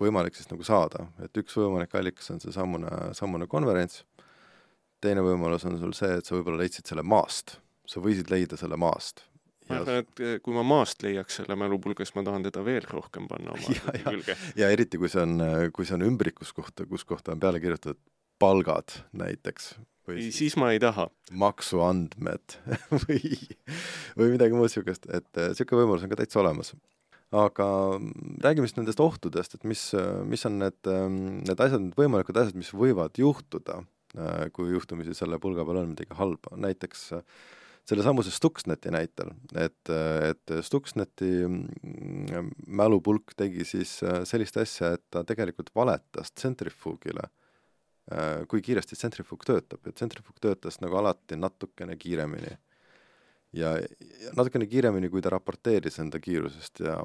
võimalik 0.00 0.36
siis 0.36 0.50
nagu 0.52 0.66
saada, 0.66 1.06
et 1.24 1.42
üks 1.42 1.56
võimalik 1.56 1.94
allikas 1.96 2.32
on 2.34 2.42
seesamune, 2.42 2.90
samune 3.16 3.48
konverents, 3.50 4.04
teine 5.00 5.24
võimalus 5.24 5.64
on 5.68 5.78
sul 5.80 5.96
see, 5.96 6.18
et 6.18 6.26
sa 6.26 6.36
võib-olla 6.36 6.60
leidsid 6.64 6.88
selle 6.90 7.04
maast, 7.06 7.56
sa 7.90 8.02
võisid 8.04 8.30
leida 8.30 8.58
selle 8.60 8.78
maast 8.78 9.24
ma 9.70 9.80
arvan, 9.80 10.00
et 10.02 10.22
eh, 10.24 10.38
kui 10.44 10.54
ma 10.56 10.64
maast 10.66 11.04
leiaks 11.04 11.40
selle 11.40 11.56
mälupulga, 11.58 12.04
siis 12.04 12.16
ma 12.16 12.24
tahan 12.26 12.46
teda 12.46 12.62
veel 12.66 12.86
rohkem 12.90 13.28
panna 13.30 13.54
oma 13.54 13.74
ja, 13.76 13.94
ja, 13.94 14.04
külge. 14.08 14.36
ja 14.58 14.70
eriti, 14.74 15.00
kui 15.00 15.10
see 15.12 15.22
on, 15.22 15.36
kui 15.76 15.88
see 15.88 15.96
on 15.98 16.06
ümbrikus 16.08 16.54
kohta, 16.56 16.86
kus 16.90 17.06
kohta 17.08 17.34
on 17.36 17.42
peale 17.42 17.62
kirjutatud 17.62 18.00
palgad 18.40 18.96
näiteks. 19.16 19.74
või 20.08 20.30
siis 20.34 20.56
ma 20.60 20.72
ei 20.74 20.80
taha. 20.82 21.08
maksuandmed 21.32 22.56
või, 23.04 23.20
või 24.18 24.32
midagi 24.34 24.56
muud 24.56 24.70
niisugust, 24.70 25.06
et 25.12 25.28
niisugune 25.36 25.76
eh, 25.78 25.84
võimalus 25.84 26.06
on 26.06 26.14
ka 26.14 26.20
täitsa 26.22 26.42
olemas. 26.42 26.74
aga 27.30 27.68
räägime 28.42 28.66
siis 28.66 28.80
nendest 28.80 29.00
ohtudest, 29.04 29.54
et 29.54 29.68
mis, 29.68 29.84
mis 30.26 30.44
on 30.48 30.58
need, 30.64 30.92
need 31.46 31.62
asjad, 31.62 31.84
need 31.84 31.98
võimalikud 31.98 32.42
asjad, 32.42 32.58
mis 32.58 32.72
võivad 32.74 33.20
juhtuda, 33.22 33.82
eh, 34.16 34.44
kui 34.56 34.72
juhtumisi 34.74 35.14
selle 35.14 35.38
pulga 35.42 35.66
peal 35.68 35.84
on 35.84 35.94
midagi 35.94 36.16
halba, 36.18 36.56
näiteks 36.58 37.10
äh, 37.20 37.40
sellesamuse 37.90 38.30
Stuxneti 38.30 38.92
näitel, 38.94 39.32
et, 39.58 39.90
et 39.90 40.54
Stuxneti 40.64 41.30
mm, 41.46 42.50
mälupulk 42.78 43.34
tegi 43.38 43.66
siis 43.66 43.96
äh, 44.06 44.22
sellist 44.28 44.58
asja, 44.60 44.94
et 44.96 45.04
ta 45.10 45.24
tegelikult 45.26 45.72
valetas 45.76 46.32
tsentrifuugile, 46.36 47.26
äh, 48.14 48.42
kui 48.50 48.62
kiiresti 48.64 48.98
tsentrifuug 48.98 49.46
töötab 49.46 49.86
ja 49.88 49.94
tsentrifuug 49.96 50.38
töötas 50.42 50.80
nagu 50.84 51.00
alati 51.00 51.38
natukene 51.38 51.96
kiiremini. 52.00 52.56
ja, 53.58 53.76
ja 53.80 54.34
natukene 54.38 54.68
kiiremini, 54.70 55.10
kui 55.10 55.22
ta 55.22 55.32
raporteeris 55.34 55.98
enda 56.02 56.20
kiirusest 56.22 56.84
ja, 56.86 57.00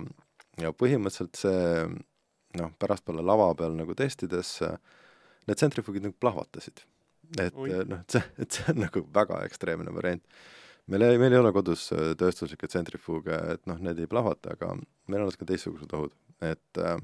ja 0.61 0.73
põhimõtteliselt 0.73 1.39
see 1.39 1.87
noh, 2.59 2.75
pärastpoole 2.79 3.25
lava 3.25 3.49
peal 3.57 3.73
nagu 3.77 3.95
testides 3.97 4.59
need 5.45 5.57
tsentrifuugid 5.57 6.05
nagu 6.05 6.17
plahvatasid. 6.19 6.85
et 7.41 7.57
noh, 7.57 7.97
et 7.97 8.13
see, 8.13 8.21
et 8.37 8.59
see 8.59 8.69
on 8.69 8.85
nagu 8.85 9.01
väga 9.13 9.41
ekstreemne 9.47 9.93
variant 9.95 10.21
meil 10.91 11.05
ei, 11.05 11.19
meil 11.21 11.33
ei 11.33 11.41
ole 11.41 11.51
kodus 11.55 11.87
äh, 11.95 12.13
tööstuslikke 12.19 12.69
tsentrifuuge, 12.69 13.37
et 13.55 13.63
noh, 13.69 13.79
need 13.81 13.99
ei 14.01 14.09
plahvata, 14.09 14.55
aga 14.55 14.73
meil 14.75 15.23
on 15.23 15.29
natuke 15.29 15.47
teistsugused 15.49 15.93
ohud, 15.97 16.13
et 16.45 16.81
äh, 16.81 16.97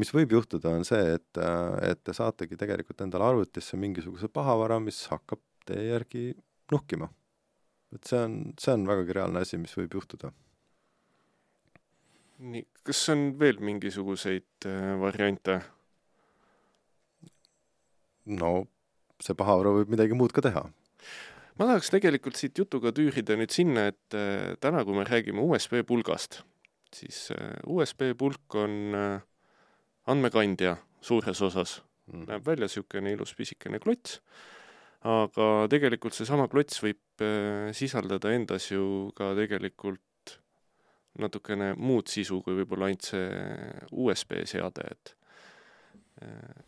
mis 0.00 0.10
võib 0.14 0.34
juhtuda, 0.34 0.74
on 0.74 0.86
see, 0.88 1.16
et, 1.18 1.40
äh, 1.40 1.90
et 1.90 2.02
te 2.04 2.14
saategi 2.16 2.58
tegelikult 2.60 3.04
endale 3.04 3.28
arvutisse 3.30 3.78
mingisuguse 3.80 4.30
pahavara, 4.32 4.80
mis 4.82 5.04
hakkab 5.12 5.42
teie 5.68 5.92
järgi 5.92 6.32
nuhkima. 6.72 7.10
et 7.94 8.10
see 8.10 8.18
on, 8.18 8.32
see 8.58 8.72
on 8.74 8.88
vägagi 8.88 9.14
reaalne 9.14 9.44
asi, 9.44 9.58
mis 9.60 9.74
võib 9.78 9.94
juhtuda. 10.00 10.32
nii, 12.44 12.66
kas 12.82 13.08
on 13.14 13.28
veel 13.38 13.62
mingisuguseid 13.62 14.66
äh, 14.66 14.94
variante? 15.00 15.60
no 18.24 18.64
see 19.20 19.36
pahavara 19.36 19.76
võib 19.78 19.92
midagi 19.92 20.16
muud 20.16 20.32
ka 20.34 20.42
teha 20.42 20.64
ma 21.58 21.68
tahaks 21.68 21.92
tegelikult 21.94 22.38
siit 22.38 22.58
jutuga 22.58 22.92
tüürida 22.94 23.36
nüüd 23.38 23.52
sinna, 23.54 23.88
et 23.92 24.16
äh, 24.18 24.54
täna, 24.62 24.84
kui 24.86 24.96
me 24.96 25.06
räägime 25.06 25.42
USB 25.44 25.82
pulgast, 25.86 26.42
siis 26.94 27.28
äh, 27.34 27.54
USB 27.70 28.10
pulk 28.18 28.58
on 28.58 28.96
äh, 28.98 29.20
andmekandja 30.10 30.76
suures 31.04 31.42
osas 31.44 31.78
mm., 32.10 32.26
näeb 32.30 32.46
välja 32.46 32.68
niisugune 32.68 33.14
ilus 33.14 33.34
pisikene 33.38 33.80
klots, 33.82 34.18
aga 35.04 35.68
tegelikult 35.70 36.16
seesama 36.16 36.48
klots 36.48 36.80
võib 36.80 37.00
sisaldada 37.76 38.32
endas 38.32 38.70
ju 38.70 39.12
ka 39.14 39.34
tegelikult 39.36 40.38
natukene 41.20 41.74
muud 41.76 42.08
sisu 42.10 42.40
kui 42.42 42.56
võib-olla 42.56 42.88
ainult 42.88 43.06
see 43.06 43.26
USB 43.92 44.40
seade, 44.48 44.86
et 44.90 45.12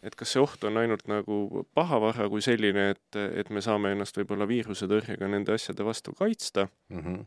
et 0.02 0.14
kas 0.18 0.34
see 0.34 0.42
oht 0.42 0.64
on 0.68 0.76
ainult 0.80 1.06
nagu 1.10 1.64
pahavara 1.74 2.28
kui 2.32 2.44
selline, 2.44 2.90
et, 2.94 3.18
et 3.42 3.50
me 3.50 3.62
saame 3.64 3.94
ennast 3.94 4.18
võib-olla 4.20 4.48
viirusetõrjega 4.48 5.28
nende 5.30 5.54
asjade 5.56 5.84
vastu 5.86 6.14
kaitsta 6.18 6.66
mm, 6.66 7.02
-hmm. 7.02 7.26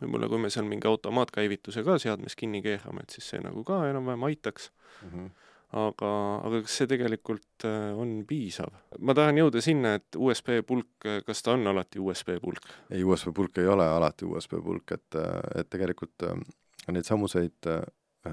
võib-olla 0.00 0.28
kui 0.32 0.42
me 0.46 0.50
seal 0.50 0.68
mingi 0.68 0.88
automaatkäivituse 0.90 1.84
ka 1.86 1.98
seadmes 1.98 2.36
kinni 2.36 2.62
keerame, 2.62 3.04
et 3.04 3.16
siis 3.16 3.30
see 3.34 3.44
nagu 3.44 3.64
ka 3.64 3.84
enam-vähem 3.90 4.28
aitaks 4.30 4.72
mm. 5.02 5.14
-hmm 5.14 5.30
aga, 5.70 6.10
aga 6.46 6.62
kas 6.64 6.76
see 6.80 6.88
tegelikult 6.90 7.64
äh, 7.68 7.92
on 7.98 8.24
piisav? 8.28 8.72
ma 8.98 9.14
tahan 9.14 9.38
jõuda 9.38 9.62
sinna, 9.62 9.94
et 10.00 10.18
USB 10.18 10.60
pulk, 10.66 11.06
kas 11.26 11.42
ta 11.46 11.54
on 11.54 11.66
alati 11.70 12.02
USB 12.02 12.40
pulk? 12.42 12.66
ei, 12.90 13.04
USB 13.04 13.34
pulk 13.36 13.58
ei 13.62 13.70
ole 13.70 13.86
alati 13.86 14.26
USB 14.26 14.58
pulk, 14.64 14.96
et, 14.96 15.18
et 15.54 15.70
tegelikult 15.70 16.26
äh, 16.26 16.40
neid 16.90 17.06
samuseid 17.06 17.70
äh, 17.70 17.84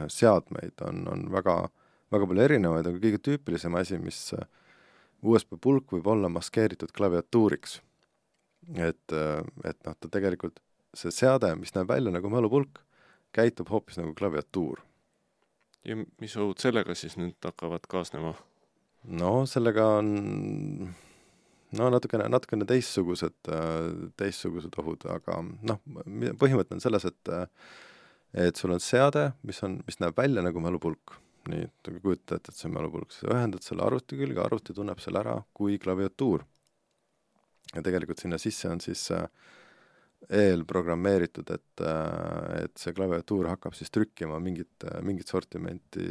seadmeid 0.08 0.82
on, 0.88 1.06
on 1.12 1.28
väga 1.32 1.60
äh, 1.68 1.87
väga 2.14 2.30
palju 2.30 2.44
erinevaid, 2.44 2.88
aga 2.88 3.02
kõige 3.04 3.20
tüüpilisem 3.24 3.76
asi, 3.80 4.00
mis 4.02 4.20
äh, 4.38 4.48
USB 5.26 5.58
pulk 5.62 5.92
võib 5.96 6.08
olla 6.12 6.30
maskeeritud 6.32 6.94
klaviatuuriks. 6.96 7.82
et, 8.76 9.14
äh, 9.14 9.42
et 9.64 9.80
noh, 9.86 9.96
ta 10.00 10.12
tegelikult, 10.12 10.60
see 10.94 11.12
seade, 11.12 11.54
mis 11.56 11.74
näeb 11.76 11.90
välja 11.90 12.12
nagu 12.12 12.30
mälupulk, 12.30 12.82
käitub 13.36 13.70
hoopis 13.70 14.00
nagu 14.00 14.14
klaviatuur. 14.16 14.84
ja 15.86 15.96
mis 15.96 16.38
ohud 16.38 16.60
sellega 16.60 16.96
siis 16.96 17.18
nüüd 17.18 17.36
hakkavad 17.44 17.88
kaasnema? 17.88 18.36
no 19.04 19.46
sellega 19.46 19.86
on 20.00 20.94
no 21.78 21.90
natukene, 21.92 22.28
natukene 22.30 22.66
teistsugused, 22.66 23.38
äh, 23.52 24.10
teistsugused 24.18 24.80
ohud, 24.80 25.06
aga 25.12 25.44
noh, 25.44 25.84
põhimõte 26.40 26.76
on 26.76 26.84
selles, 26.84 27.06
et 27.06 27.38
et 28.38 28.60
sul 28.60 28.74
on 28.76 28.82
seade, 28.84 29.32
mis 29.48 29.64
on, 29.64 29.80
mis 29.88 30.00
näeb 30.04 30.18
välja 30.18 30.44
nagu 30.44 30.60
mälupulk 30.60 31.16
nii 31.52 31.68
et 31.68 31.90
kujuta 32.02 32.38
ette, 32.38 32.52
et 32.52 32.60
see 32.60 32.70
on 32.70 32.78
mälupulk, 32.78 33.14
sa 33.14 33.30
ühendad 33.34 33.66
selle 33.66 33.86
arvuti 33.86 34.20
külge, 34.20 34.42
arvuti 34.44 34.76
tunneb 34.78 35.02
selle 35.04 35.22
ära 35.24 35.38
kui 35.58 35.78
klaviatuur. 35.82 36.46
ja 37.76 37.84
tegelikult 37.84 38.22
sinna 38.22 38.38
sisse 38.40 38.70
on 38.72 38.80
siis 38.80 39.02
äh, 39.12 39.26
eelprogrammeeritud, 40.32 41.50
et, 41.52 41.82
äh, 41.84 42.64
et 42.64 42.78
see 42.80 42.94
klaviatuur 42.96 43.50
hakkab 43.52 43.76
siis 43.76 43.92
trükkima 43.92 44.40
mingit, 44.40 44.76
äh, 44.88 45.02
mingit 45.04 45.28
sortimenti 45.28 46.06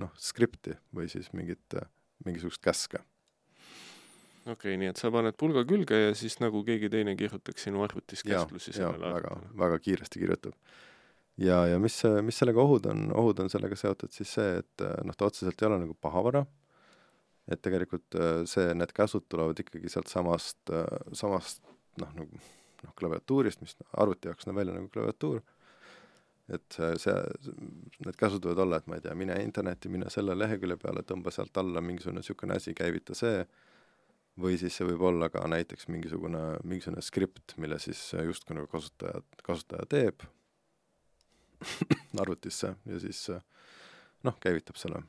noh, 0.00 0.14
skripti 0.16 0.76
või 0.94 1.10
siis 1.12 1.30
mingit, 1.32 1.76
mingisugust 2.24 2.62
käske. 2.64 3.02
okei 4.44 4.54
okay,, 4.54 4.80
nii 4.80 4.92
et 4.92 5.00
sa 5.00 5.12
paned 5.12 5.36
pulga 5.40 5.66
külge 5.68 6.00
ja 6.06 6.16
siis 6.16 6.40
nagu 6.40 6.64
keegi 6.64 6.90
teine 6.92 7.16
kirjutaks 7.16 7.68
sinu 7.68 7.84
arvutis 7.84 8.24
käsklusi 8.24 8.72
sellele 8.72 9.12
arvutile? 9.12 9.44
väga, 9.44 9.54
väga 9.64 9.84
kiiresti 9.88 10.24
kirjutab 10.24 10.58
ja, 11.40 11.64
ja 11.66 11.78
mis, 11.82 11.96
mis 12.22 12.38
sellega 12.38 12.62
ohud 12.62 12.86
on, 12.90 13.08
ohud 13.16 13.40
on 13.42 13.50
sellega 13.52 13.78
seotud 13.78 14.12
siis 14.14 14.34
see, 14.38 14.60
et 14.62 14.84
noh, 15.04 15.16
ta 15.16 15.28
otseselt 15.28 15.62
ei 15.62 15.68
ole 15.68 15.80
nagu 15.82 15.96
pahavara, 16.00 16.44
et 17.50 17.60
tegelikult 17.64 18.16
äh, 18.18 18.42
see, 18.48 18.70
need 18.76 18.92
käsud 18.96 19.26
tulevad 19.28 19.58
ikkagi 19.60 19.90
sealt 19.92 20.12
samast, 20.12 20.60
äh, 20.72 20.86
samast 21.16 21.64
noh, 22.00 22.14
nagu 22.16 22.30
noh, 22.84 22.94
klaviatuurist, 22.98 23.64
mis 23.64 23.76
arvuti 24.00 24.30
jaoks 24.30 24.48
näeb 24.48 24.62
välja 24.62 24.76
nagu 24.76 24.88
klaviatuur, 24.92 25.42
et 26.52 26.76
see, 27.00 27.14
need 28.04 28.16
käsud 28.20 28.44
võivad 28.44 28.64
olla, 28.66 28.78
et 28.80 28.88
ma 28.90 28.98
ei 28.98 29.04
tea, 29.04 29.14
mine 29.16 29.36
internetti, 29.40 29.88
mine 29.92 30.10
selle 30.12 30.36
lehekülje 30.36 30.76
peale, 30.82 31.04
tõmba 31.08 31.32
sealt 31.32 31.56
alla 31.60 31.80
mingisugune 31.80 32.20
niisugune 32.20 32.58
asi, 32.60 32.74
käivita 32.76 33.16
see, 33.16 33.46
või 34.40 34.58
siis 34.60 34.76
see 34.76 34.88
võib 34.90 35.06
olla 35.08 35.30
ka 35.32 35.44
näiteks 35.48 35.88
mingisugune, 35.88 36.42
mingisugune 36.66 37.04
skript, 37.06 37.56
mille 37.62 37.78
siis 37.80 38.00
justkui 38.18 38.58
nagu 38.58 38.68
kasutaja, 38.68 39.22
kasutaja 39.46 39.88
teeb 39.88 40.26
arvutisse 42.22 42.74
ja 42.86 43.00
siis 43.00 43.26
noh, 44.24 44.38
käivitab 44.40 44.76
selle. 44.80 45.02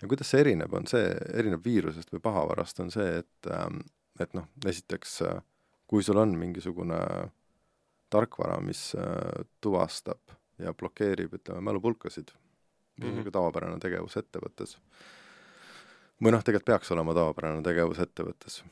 ja 0.00 0.08
kuidas 0.08 0.30
see 0.30 0.44
erineb, 0.44 0.72
on 0.74 0.86
see, 0.90 1.10
erineb 1.34 1.64
viirusest 1.64 2.12
või 2.12 2.22
pahavarast, 2.24 2.80
on 2.84 2.90
see, 2.94 3.20
et 3.22 3.50
ähm, 3.50 3.82
et 4.20 4.34
noh, 4.34 4.46
esiteks 4.66 5.18
kui 5.90 6.04
sul 6.06 6.18
on 6.22 6.36
mingisugune 6.38 7.00
tarkvara, 8.14 8.60
mis 8.62 8.92
tuvastab 9.60 10.34
ja 10.62 10.74
blokeerib, 10.74 11.34
ütleme, 11.34 11.60
mälupulkasid, 11.60 12.30
mm 13.00 13.10
-hmm. 13.10 13.30
tavapärane 13.30 13.78
tegevus 13.82 14.16
ettevõttes, 14.16 14.76
või 16.22 16.32
noh, 16.32 16.44
tegelikult 16.44 16.70
peaks 16.70 16.92
olema 16.94 17.14
tavapärane 17.14 17.62
tegevus 17.62 17.98
ettevõttes, 17.98 18.62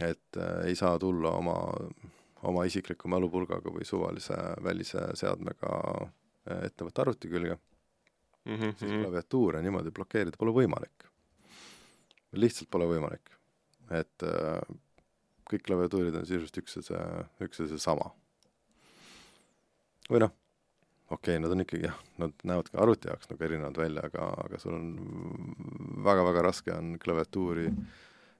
et 0.00 0.36
äh, 0.36 0.66
ei 0.66 0.76
saa 0.76 0.98
tulla 0.98 1.30
oma 1.30 1.56
oma 2.46 2.64
isikliku 2.68 3.10
mälupulgaga 3.10 3.72
või 3.72 3.86
suvalise 3.88 4.36
välise 4.64 5.02
seadmega 5.18 5.72
äh, 6.02 6.66
ettevõtte 6.70 7.02
arvuti 7.04 7.30
külge 7.32 7.56
mm, 7.56 8.54
-hmm. 8.54 8.76
siis 8.78 8.90
mhm. 8.90 9.04
klaviatuure 9.04 9.62
niimoodi 9.62 9.90
blokeerida 9.90 10.38
pole 10.38 10.54
võimalik. 10.54 11.08
lihtsalt 12.32 12.70
pole 12.70 12.86
võimalik. 12.86 13.30
et 13.90 14.22
äh, 14.22 14.76
kõik 15.50 15.66
klaviatuurid 15.66 16.16
on 16.18 16.26
sisuliselt 16.26 16.58
üks 16.62 16.76
ja 16.78 16.82
see, 16.82 17.04
üks 17.46 17.62
ja 17.62 17.68
seesama. 17.70 18.10
või 20.10 20.22
noh, 20.22 20.32
okei 21.10 21.36
okay,, 21.36 21.42
nad 21.42 21.54
on 21.54 21.62
ikkagi 21.62 21.86
jah, 21.86 22.00
nad 22.22 22.34
näevad 22.46 22.70
ka 22.70 22.82
arvuti 22.82 23.10
jaoks 23.10 23.30
nagu 23.30 23.46
erinevad 23.46 23.78
välja, 23.78 24.04
aga, 24.10 24.28
aga 24.44 24.60
sul 24.62 24.74
on 24.74 24.90
väga-väga 26.06 26.44
raske 26.46 26.74
on 26.74 26.94
klaviatuuri, 27.02 27.70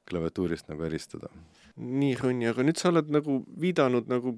klaviatuurist 0.06 0.70
nagu 0.70 0.84
eristada. 0.86 1.30
nii, 1.76 2.14
Ronny, 2.20 2.46
aga 2.50 2.64
nüüd 2.64 2.78
sa 2.80 2.90
oled 2.92 3.10
nagu 3.12 3.40
viidanud 3.60 4.08
nagu 4.10 4.36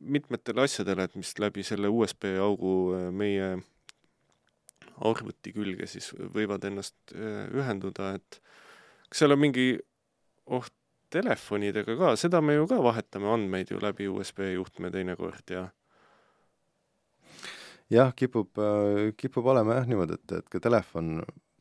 mitmetele 0.00 0.64
asjadele, 0.66 1.06
et 1.06 1.18
mis 1.18 1.32
läbi 1.38 1.64
selle 1.66 1.92
USB 1.92 2.32
augu 2.42 2.74
äh, 2.96 3.08
meie 3.14 3.52
arvuti 5.00 5.52
külge 5.56 5.86
siis 5.88 6.10
võivad 6.34 6.64
ennast 6.68 7.14
äh, 7.14 7.46
ühenduda, 7.56 8.14
et 8.18 8.40
kas 9.08 9.22
seal 9.22 9.36
on 9.36 9.42
mingi 9.42 9.72
oht 10.50 10.74
telefonidega 11.10 11.96
ka, 11.98 12.14
seda 12.20 12.40
me 12.44 12.54
ju 12.56 12.66
ka 12.70 12.78
vahetame 12.84 13.30
andmeid 13.30 13.70
ju 13.72 13.80
läbi 13.82 14.08
USB 14.10 14.52
juhtme 14.54 14.92
teinekord 14.94 15.54
ja 15.54 15.68
jah, 17.90 18.12
kipub, 18.16 18.50
äh, 18.58 19.10
kipub 19.18 19.46
olema 19.52 19.80
jah 19.80 19.88
niimoodi, 19.90 20.18
et, 20.18 20.36
et 20.40 20.50
ka 20.52 20.62
telefon, 20.62 21.20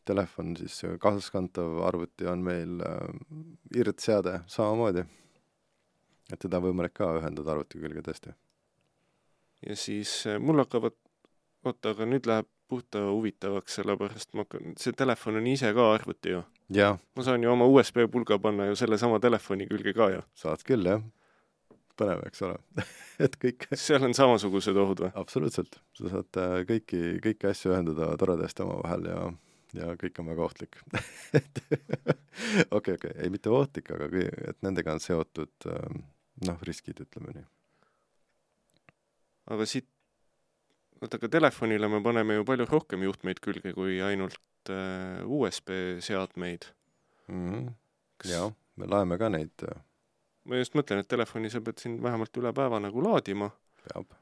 telefon 0.09 0.55
siis 0.59 0.81
kaasaskantav 1.01 1.79
arvuti 1.87 2.27
on 2.29 2.43
meil 2.45 2.83
äh, 2.85 3.79
IRT-seade 3.79 4.39
samamoodi. 4.49 5.05
et 6.33 6.39
teda 6.39 6.59
on 6.59 6.69
võimalik 6.69 6.93
ka 6.99 7.09
ühendada 7.19 7.53
arvuti 7.55 7.81
külge 7.81 8.03
tõesti. 8.05 8.33
ja 9.67 9.75
siis 9.75 10.13
äh, 10.27 10.39
mul 10.41 10.63
hakkavad, 10.63 10.97
oota, 11.65 11.93
aga 11.95 12.09
nüüd 12.09 12.29
läheb 12.29 12.49
puhta 12.69 13.01
huvitavaks, 13.07 13.79
sellepärast 13.79 14.35
ma 14.37 14.45
hakkan, 14.45 14.75
see 14.77 14.93
telefon 14.93 15.39
on 15.39 15.47
ise 15.49 15.71
ka 15.73 15.91
arvuti 15.93 16.35
ju. 16.35 16.43
ma 17.15 17.25
saan 17.25 17.43
ju 17.43 17.53
oma 17.53 17.69
USB 17.69 18.03
pulga 18.11 18.39
panna 18.39 18.69
ju 18.69 18.75
sellesama 18.77 19.19
telefoni 19.19 19.69
külge 19.69 19.93
ka 19.97 20.11
ju. 20.15 20.25
saad 20.43 20.65
küll, 20.67 20.85
jah 20.85 21.01
põnev, 21.99 22.23
eks 22.29 22.43
ole 22.47 22.57
et 23.25 23.35
kõik 23.41 23.67
seal 23.79 24.05
on 24.07 24.15
samasugused 24.17 24.77
ohud 24.79 25.03
või? 25.05 25.11
absoluutselt, 25.19 25.79
sa 25.97 26.13
saad 26.15 26.41
äh, 26.41 26.55
kõiki, 26.69 27.03
kõiki 27.23 27.49
asju 27.51 27.73
ühendada 27.73 28.11
toredasti 28.21 28.65
omavahel 28.65 29.07
ja, 29.09 29.23
ja 29.77 29.93
kõik 29.99 30.19
on 30.21 30.29
väga 30.31 30.45
ohtlik 30.45 30.79
okei, 32.77 32.95
okei, 32.95 33.13
ei 33.15 33.29
mitte 33.33 33.51
ohtlik, 33.53 33.91
aga 33.95 34.09
kui, 34.11 34.25
et 34.25 34.59
nendega 34.65 34.95
on 34.95 35.03
seotud 35.03 35.69
ähm, 35.71 36.03
noh, 36.47 36.61
riskid, 36.67 37.01
ütleme 37.05 37.35
nii. 37.37 37.47
aga 39.55 39.67
siit, 39.69 39.89
oota, 41.01 41.19
aga 41.19 41.31
telefonile 41.39 41.91
me 41.91 42.01
paneme 42.05 42.39
ju 42.39 42.47
palju 42.47 42.69
rohkem 42.69 43.05
juhtmeid 43.07 43.43
külge 43.43 43.75
kui 43.77 43.99
ainult 44.05 44.73
äh, 44.73 45.21
USB 45.25 45.75
seadmeid 46.05 46.71
mm. 47.27 47.45
-hmm. 47.45 47.69
Kas... 48.17 48.31
jaa, 48.31 48.49
me 48.75 48.89
laeme 48.89 49.17
ka 49.17 49.29
neid 49.29 49.67
äh, 49.67 49.83
ma 50.49 50.59
just 50.59 50.75
mõtlen, 50.77 51.03
et 51.03 51.09
telefoni 51.09 51.51
sa 51.53 51.61
pead 51.63 51.81
siin 51.81 51.99
vähemalt 52.03 52.41
üle 52.41 52.53
päeva 52.55 52.81
nagu 52.81 53.03
laadima. 53.05 53.51
peab. 53.83 54.18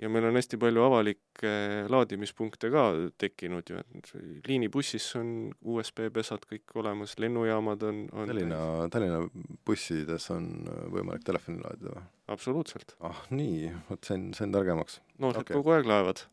Ja 0.00 0.08
meil 0.12 0.26
on 0.28 0.38
hästi 0.38 0.58
palju 0.60 0.82
avalikke 0.84 1.52
laadimispunkte 1.92 2.70
ka 2.72 2.84
tekkinud 3.20 3.70
ju, 3.70 3.80
et 3.80 4.12
liinibussis 4.48 5.06
on 5.20 5.32
USB-pesad 5.60 6.46
kõik 6.50 6.76
olemas, 6.80 7.16
lennujaamad 7.20 7.84
on, 7.88 8.02
on 8.12 8.32
Tallinna, 8.32 8.60
Tallinna 8.92 9.22
bussides 9.66 10.30
on 10.34 10.50
võimalik 10.94 11.24
telefoni 11.26 11.62
laadida 11.62 11.94
või? 11.96 12.04
absoluutselt. 12.36 12.96
ah 13.06 13.24
nii, 13.34 13.72
vot 13.90 14.10
sain, 14.10 14.30
sain 14.36 14.54
targemaks. 14.54 15.00
noored 15.22 15.44
okay. 15.44 15.58
kogu 15.58 15.76
aeg 15.76 15.90
laevad 15.90 16.24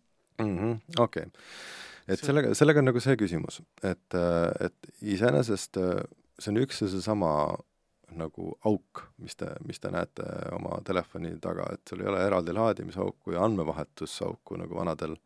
mm 0.42 0.54
-hmm.. 0.58 1.02
okei 1.04 1.28
okay. 1.28 1.48
et 2.08 2.24
sellega, 2.24 2.54
sellega 2.58 2.84
on 2.84 2.92
nagu 2.92 3.04
see 3.04 3.18
küsimus, 3.20 3.62
et, 3.84 4.20
et 4.62 4.94
iseenesest 5.02 5.82
see 6.38 6.54
on 6.54 6.62
üks 6.64 6.84
ja 6.84 6.92
seesama 6.92 7.32
nagu 8.16 8.52
auk, 8.66 9.04
mis 9.24 9.36
te, 9.36 9.50
mis 9.68 9.80
te 9.80 9.92
näete 9.92 10.26
oma 10.56 10.80
telefoni 10.86 11.34
taga, 11.44 11.68
et 11.74 11.90
sul 11.90 12.04
ei 12.04 12.12
ole 12.12 12.24
eraldi 12.24 12.56
laadimisauku 12.56 13.36
ja 13.36 13.44
andmevahetusauku 13.44 14.60
nagu 14.62 14.78
vanadel, 14.80 15.18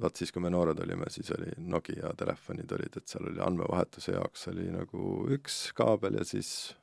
vaat 0.00 0.20
siis, 0.20 0.32
kui 0.32 0.44
me 0.44 0.52
noored 0.52 0.80
olime, 0.84 1.08
siis 1.12 1.30
oli 1.36 1.50
Nokia 1.72 2.12
telefonid 2.18 2.72
olid, 2.76 3.00
et 3.00 3.08
seal 3.08 3.28
oli 3.30 3.42
andmevahetuse 3.44 4.16
jaoks 4.16 4.48
oli 4.52 4.68
nagu 4.72 5.26
üks 5.34 5.66
kaabel 5.76 6.20
ja 6.20 6.24
siis 6.28 6.74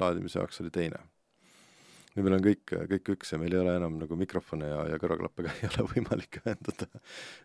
laadimise 0.00 0.40
jaoks 0.40 0.60
oli 0.64 0.72
teine. 0.72 1.02
nüüd 2.14 2.26
meil 2.26 2.38
on 2.40 2.42
kõik, 2.42 2.72
kõik 2.90 3.12
üks 3.14 3.32
ja 3.32 3.38
meil 3.38 3.54
ei 3.54 3.60
ole 3.60 3.76
enam 3.78 4.00
nagu 4.00 4.16
mikrofone 4.18 4.66
ja, 4.66 4.80
ja 4.90 4.96
kõrvaklappe 4.98 5.44
ka 5.46 5.52
ei 5.60 5.68
ole 5.68 5.86
võimalik 5.92 6.40
ühendada, 6.40 6.88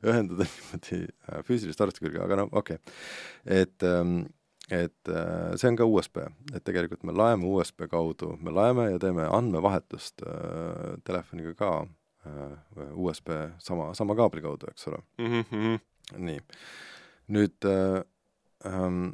ühendada 0.04 0.48
niimoodi 0.48 1.04
äh, 1.04 1.44
füüsilist 1.46 1.84
arvuti 1.84 2.08
külge, 2.08 2.24
aga 2.24 2.40
no 2.42 2.50
okei 2.52 2.80
okay.. 2.80 2.98
et 3.46 3.86
ähm, 3.86 4.24
et 4.72 5.10
äh, 5.10 5.54
see 5.60 5.70
on 5.70 5.78
ka 5.78 5.86
USB, 5.86 6.24
et 6.56 6.64
tegelikult 6.66 7.04
me 7.06 7.14
laeme 7.14 7.46
USB 7.46 7.86
kaudu, 7.92 8.34
me 8.42 8.54
laeme 8.54 8.90
ja 8.90 9.02
teeme 9.02 9.28
andmevahetust 9.30 10.26
äh, 10.26 10.96
telefoniga 11.06 11.54
ka 11.60 11.72
äh, 12.26 12.90
USB 12.94 13.30
sama, 13.60 13.94
sama 13.94 14.18
kaabli 14.18 14.42
kaudu, 14.42 14.72
eks 14.72 14.88
ole 14.90 15.04
mm. 15.18 15.46
-hmm. 15.52 15.80
nii, 16.18 16.40
nüüd 17.38 17.70
äh, 17.70 18.02
ähm, 18.66 19.14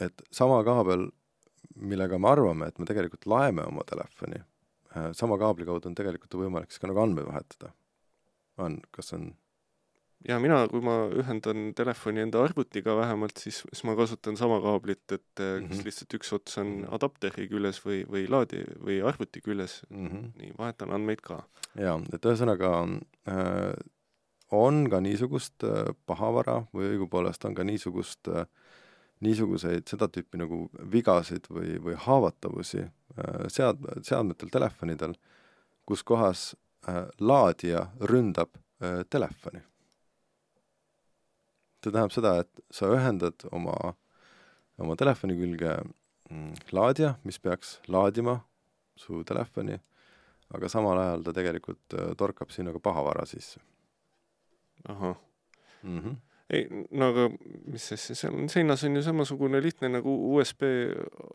et 0.00 0.22
sama 0.30 0.62
kaabel, 0.64 1.10
millega 1.76 2.18
me 2.18 2.28
arvame, 2.28 2.68
et 2.68 2.78
me 2.78 2.86
tegelikult 2.86 3.26
laeme 3.26 3.64
oma 3.64 3.84
telefoni 3.88 4.42
äh,, 4.96 5.12
sama 5.12 5.38
kaabli 5.38 5.64
kaudu 5.64 5.88
on 5.88 5.94
tegelikult 5.94 6.34
võimalik 6.34 6.70
siis 6.70 6.80
ka 6.80 6.90
nagu 6.90 7.00
andmeid 7.00 7.26
vahetada. 7.26 7.72
on, 8.58 8.80
kas 8.90 9.12
on 9.12 9.32
ja 10.28 10.38
mina, 10.42 10.62
kui 10.70 10.82
ma 10.84 10.96
ühendan 11.18 11.70
telefoni 11.76 12.22
enda 12.24 12.42
arvutiga 12.44 12.94
vähemalt, 12.98 13.40
siis, 13.42 13.62
siis 13.70 13.84
ma 13.88 13.94
kasutan 13.98 14.36
sama 14.38 14.60
kaablit, 14.62 15.04
et 15.12 15.22
mm 15.38 15.44
-hmm. 15.44 15.68
kas 15.68 15.84
lihtsalt 15.84 16.14
üks 16.18 16.32
ots 16.32 16.58
on 16.58 16.66
mhm. 16.66 16.94
adapteri 16.94 17.48
küljes 17.48 17.82
või, 17.86 18.02
või 18.06 18.26
laadi- 18.28 18.66
või 18.78 19.00
arvuti 19.08 19.40
küljes 19.40 19.82
mm, 19.90 20.06
-hmm. 20.06 20.30
nii 20.42 20.52
vahetan 20.58 20.92
andmeid 20.92 21.20
ka. 21.20 21.42
jaa, 21.74 22.00
et 22.12 22.24
ühesõnaga 22.24 22.72
äh, 23.28 23.74
on 24.50 24.90
ka 24.90 25.00
niisugust 25.00 25.64
äh, 25.64 25.94
pahavara 26.06 26.66
või 26.74 26.92
õigupoolest 26.94 27.44
on 27.44 27.54
ka 27.54 27.64
niisugust 27.64 28.28
äh, 28.28 28.46
niisuguseid 29.20 29.88
seda 29.88 30.08
tüüpi 30.08 30.38
nagu 30.38 30.68
vigasid 30.92 31.46
või, 31.50 31.78
või 31.82 31.94
haavatavusi 31.94 32.82
äh, 32.82 33.46
sead-, 33.48 33.86
seadmetel, 34.02 34.48
telefonidel, 34.48 35.14
kus 35.86 36.02
kohas 36.02 36.56
äh, 36.88 37.06
laadija 37.20 37.86
ründab 38.00 38.50
äh, 38.82 39.04
telefoni 39.10 39.62
see 41.82 41.90
tähendab 41.90 42.14
seda, 42.14 42.32
et 42.42 42.62
sa 42.70 42.90
ühendad 42.94 43.46
oma, 43.52 43.74
oma 44.78 44.96
telefoni 44.98 45.36
külge 45.38 45.74
mm, 46.30 46.72
laadija, 46.74 47.16
mis 47.26 47.40
peaks 47.42 47.78
laadima 47.90 48.38
su 48.98 49.22
telefoni, 49.26 49.78
aga 50.54 50.70
samal 50.70 51.00
ajal 51.00 51.26
ta 51.26 51.34
tegelikult 51.36 51.96
äh, 51.96 52.12
torkab 52.18 52.52
sinna 52.54 52.74
ka 52.74 52.82
pahavara 52.82 53.26
sisse. 53.26 53.60
ahah 54.88 55.16
mm. 55.82 55.98
-hmm. 55.98 56.16
ei, 56.50 56.86
no 56.90 57.08
aga 57.12 57.28
mis 57.66 57.84
see, 57.88 58.14
seal 58.14 58.34
on 58.34 58.48
seinas 58.48 58.84
on 58.84 58.96
ju 58.96 59.02
samasugune 59.02 59.60
lihtne 59.62 59.88
nagu 59.88 60.10
USB 60.34 60.62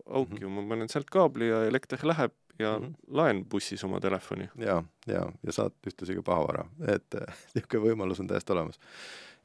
auk 0.05 0.29
mm 0.29 0.35
-hmm. 0.35 0.41
ju, 0.41 0.49
ma 0.49 0.69
panen 0.69 0.89
sealt 0.89 1.09
kaabli 1.09 1.47
ja 1.47 1.63
elekter 1.65 1.99
läheb 2.03 2.33
ja 2.59 2.77
mm 2.79 2.85
-hmm. 2.85 2.95
laen 3.07 3.45
bussis 3.45 3.83
oma 3.83 3.99
telefoni. 3.99 4.49
ja, 4.55 4.83
ja, 5.07 5.31
ja 5.43 5.51
saad 5.51 5.73
ühtlasi 5.87 6.15
ka 6.15 6.23
pahavara, 6.23 6.65
et 6.87 7.15
niisugune 7.55 7.83
võimalus 7.89 8.19
on 8.19 8.27
täiesti 8.27 8.53
olemas 8.53 8.79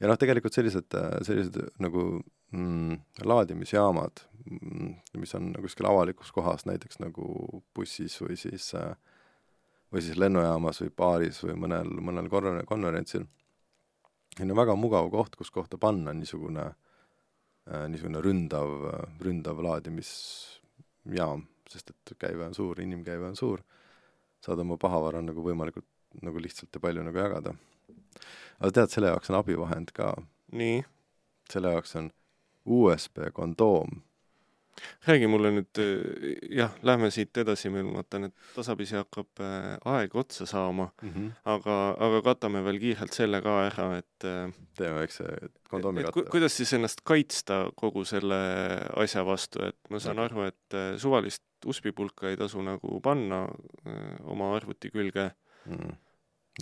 ja 0.01 0.09
noh, 0.11 0.19
tegelikult 0.19 0.55
sellised, 0.55 0.97
sellised 1.23 1.59
nagu 1.83 2.03
mm, 2.51 2.99
laadimisjaamad, 3.25 4.25
mm, 4.51 4.95
mis 5.23 5.35
on 5.39 5.53
nagu 5.53 5.69
kuskil 5.69 5.87
avalikus 5.87 6.33
kohas, 6.35 6.67
näiteks 6.67 6.99
nagu 7.05 7.63
bussis 7.75 8.19
või 8.23 8.37
siis 8.41 8.73
või 9.93 10.03
siis 10.03 10.17
lennujaamas 10.17 10.81
või 10.83 10.91
baaris 10.97 11.43
või 11.45 11.55
mõnel, 11.67 11.91
mõnel 12.01 12.31
korra-, 12.33 12.65
konverentsil, 12.67 13.27
on 14.41 14.49
ju 14.49 14.57
väga 14.57 14.77
mugav 14.81 15.11
koht, 15.13 15.37
kus 15.37 15.53
kohta 15.53 15.79
panna 15.79 16.15
niisugune, 16.17 16.71
niisugune 17.93 18.23
ründav, 18.25 18.73
ründav 19.21 19.61
laadimisjaam, 19.63 21.45
sest 21.73 21.91
et 21.95 22.15
käive 22.19 22.47
on 22.47 22.55
suur, 22.55 22.81
inimkäive 22.81 23.27
on 23.33 23.37
suur, 23.37 23.65
saad 24.45 24.61
oma 24.63 24.77
pahavara 24.81 25.23
nagu 25.25 25.45
võimalikult 25.45 25.89
nagu 26.23 26.41
lihtsalt 26.45 26.75
ja 26.75 26.81
palju 26.83 27.05
nagu 27.07 27.19
jagada 27.19 27.55
aga 28.63 28.73
tead, 28.79 28.95
selle 28.95 29.13
jaoks 29.13 29.33
on 29.33 29.41
abivahend 29.41 29.93
ka. 29.97 30.15
nii? 30.59 30.81
selle 31.53 31.75
jaoks 31.75 31.97
on 32.01 32.09
USB 32.65 33.29
kondoom. 33.35 34.01
räägi 35.07 35.27
mulle 35.29 35.51
nüüd, 35.53 35.79
äh, 35.83 36.37
jah, 36.57 36.71
lähme 36.83 37.11
siit 37.13 37.37
edasi, 37.37 37.69
ma 37.69 37.83
vaatan, 37.85 38.31
et 38.31 38.47
tasapisi 38.55 38.97
hakkab 38.97 39.43
äh, 39.45 39.75
aeg 39.95 40.15
otsa 40.17 40.47
saama 40.49 40.89
mm, 41.03 41.11
-hmm. 41.11 41.31
aga, 41.55 41.77
aga 42.07 42.23
katame 42.31 42.65
veel 42.65 42.81
kiirelt 42.81 43.13
selle 43.13 43.43
ka 43.45 43.59
ära, 43.67 43.89
et 43.99 44.25
äh, 44.25 44.55
teeme 44.79 45.03
väikse 45.03 45.29
kondoomi 45.69 46.07
katte. 46.07 46.25
kuidas 46.31 46.57
siis 46.57 46.73
ennast 46.73 47.05
kaitsta 47.05 47.67
kogu 47.77 48.05
selle 48.05 48.41
asja 48.97 49.27
vastu, 49.27 49.65
et 49.67 49.91
ma 49.91 50.01
saan 50.01 50.25
aru, 50.25 50.49
et 50.49 50.81
suvalist 50.97 51.45
USB-pulka 51.69 52.31
ei 52.31 52.39
tasu 52.41 52.63
nagu 52.65 53.01
panna 53.05 53.45
oma 54.29 54.55
arvuti 54.57 54.91
külge 54.91 55.31
mm. 55.67 55.99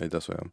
ei 0.01 0.09
tasu 0.09 0.35
jah 0.35 0.51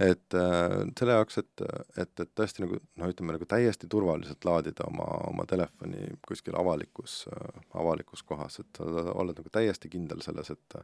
et 0.00 0.34
äh, 0.34 0.74
selle 0.98 1.16
jaoks, 1.16 1.38
et, 1.42 1.62
et, 1.98 2.12
et 2.22 2.30
tõesti 2.36 2.64
nagu 2.64 2.78
noh, 2.78 3.10
ütleme 3.12 3.34
nagu 3.36 3.46
täiesti 3.48 3.88
turvaliselt 3.90 4.44
laadida 4.48 4.86
oma, 4.88 5.06
oma 5.28 5.46
telefoni 5.50 6.06
kuskil 6.26 6.56
avalikus 6.58 7.24
äh,, 7.32 7.62
avalikus 7.80 8.22
kohas, 8.26 8.60
et 8.62 8.80
sa 8.80 9.14
oled 9.20 9.36
nagu 9.36 9.52
täiesti 9.52 9.90
kindel 9.92 10.22
selles, 10.24 10.52
et 10.54 10.78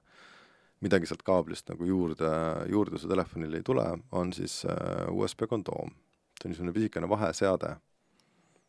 midagi 0.85 1.09
sealt 1.09 1.25
kaablist 1.27 1.71
nagu 1.73 1.89
juurde, 1.89 2.31
juurde 2.73 3.01
su 3.01 3.09
telefonile 3.09 3.61
ei 3.61 3.67
tule, 3.67 3.87
on 4.13 4.33
siis 4.37 4.63
äh, 4.69 5.07
USB 5.13 5.47
kondoom. 5.49 5.95
see 6.37 6.49
on 6.49 6.53
niisugune 6.53 6.73
pisikene 6.77 7.09
vaheseade. 7.09 7.77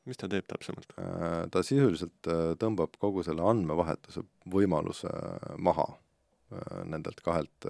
Mis 0.08 0.20
ta 0.20 0.30
teeb 0.32 0.48
täpsemalt? 0.50 0.94
Äh, 1.02 1.46
ta 1.54 1.64
sisuliselt 1.66 2.30
äh, 2.32 2.52
tõmbab 2.62 2.98
kogu 3.02 3.24
selle 3.28 3.46
andmevahetuse 3.48 4.26
võimaluse 4.54 5.12
maha 5.58 5.88
nendelt 6.88 7.20
kahelt, 7.26 7.66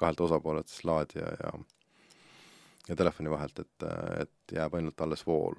kahelt 0.00 0.20
osapoolelt, 0.24 0.70
siis 0.72 0.86
laadija 0.88 1.34
ja 1.36 1.50
ja 2.88 2.94
telefoni 2.96 3.28
vahelt, 3.28 3.58
et, 3.58 3.84
et 4.22 4.54
jääb 4.56 4.76
ainult 4.78 5.00
alles 5.04 5.26
vool 5.26 5.58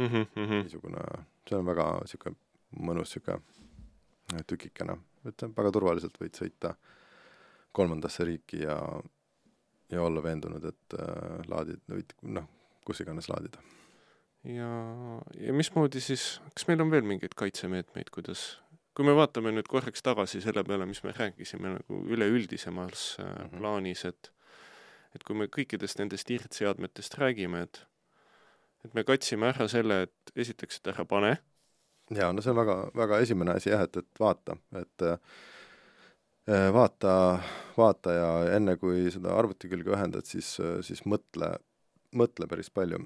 mm. 0.00 0.06
-hmm. 0.06 0.56
niisugune, 0.64 1.04
see 1.46 1.58
on 1.58 1.70
väga 1.70 1.86
niisugune 2.00 2.36
mõnus 2.88 3.14
niisugune 3.14 4.42
tükikene 4.46 4.96
et 5.28 5.44
väga 5.56 5.72
turvaliselt 5.74 6.16
võid 6.20 6.36
sõita 6.36 6.74
kolmandasse 7.76 8.24
riiki 8.26 8.62
ja, 8.64 8.76
ja 9.92 10.02
olla 10.02 10.22
veendunud, 10.24 10.64
et 10.64 10.96
äh, 10.98 11.42
laadid, 11.50 11.82
noh, 12.22 12.48
kus 12.86 13.02
iganes 13.04 13.28
laadida. 13.30 13.62
Ja, 14.44 14.70
ja 15.40 15.52
mismoodi 15.56 16.00
siis, 16.00 16.40
kas 16.54 16.66
meil 16.68 16.82
on 16.84 16.90
veel 16.92 17.06
mingeid 17.06 17.36
kaitsemeetmeid, 17.38 18.10
kuidas, 18.14 18.60
kui 18.96 19.06
me 19.06 19.14
vaatame 19.16 19.52
nüüd 19.54 19.68
korraks 19.70 20.04
tagasi 20.06 20.42
selle 20.44 20.64
peale, 20.66 20.88
mis 20.88 21.02
me 21.04 21.14
rääkisime 21.16 21.76
nagu 21.76 22.00
üleüldisemas 22.08 23.16
äh, 23.20 23.26
mm 23.26 23.36
-hmm. 23.36 23.58
plaanis, 23.58 24.04
et 24.04 24.32
et 25.14 25.24
kui 25.26 25.34
me 25.34 25.46
kõikidest 25.50 25.98
nendest 25.98 26.30
irdseadmetest 26.30 27.18
räägime, 27.18 27.62
et 27.62 27.86
et 28.84 28.94
me 28.94 29.04
katsime 29.04 29.48
ära 29.48 29.68
selle, 29.68 30.02
et 30.02 30.32
esiteks, 30.36 30.76
et 30.76 30.86
ära 30.94 31.04
pane 31.04 31.38
jaa, 32.10 32.32
no 32.32 32.42
see 32.42 32.50
on 32.50 32.56
väga, 32.56 32.76
väga 32.96 33.18
esimene 33.18 33.54
asi 33.54 33.70
jah, 33.70 33.82
et, 33.82 33.96
et 33.96 34.20
vaata, 34.20 34.56
et 34.80 35.02
äh, 35.02 35.18
vaata, 36.72 37.12
vaata 37.76 38.12
ja 38.12 38.30
enne, 38.56 38.76
kui 38.76 39.10
seda 39.10 39.34
arvuti 39.38 39.68
külge 39.70 39.94
ühendad, 39.94 40.26
siis, 40.26 40.56
siis 40.86 41.04
mõtle, 41.06 41.52
mõtle 42.16 42.48
päris 42.50 42.70
palju. 42.70 43.04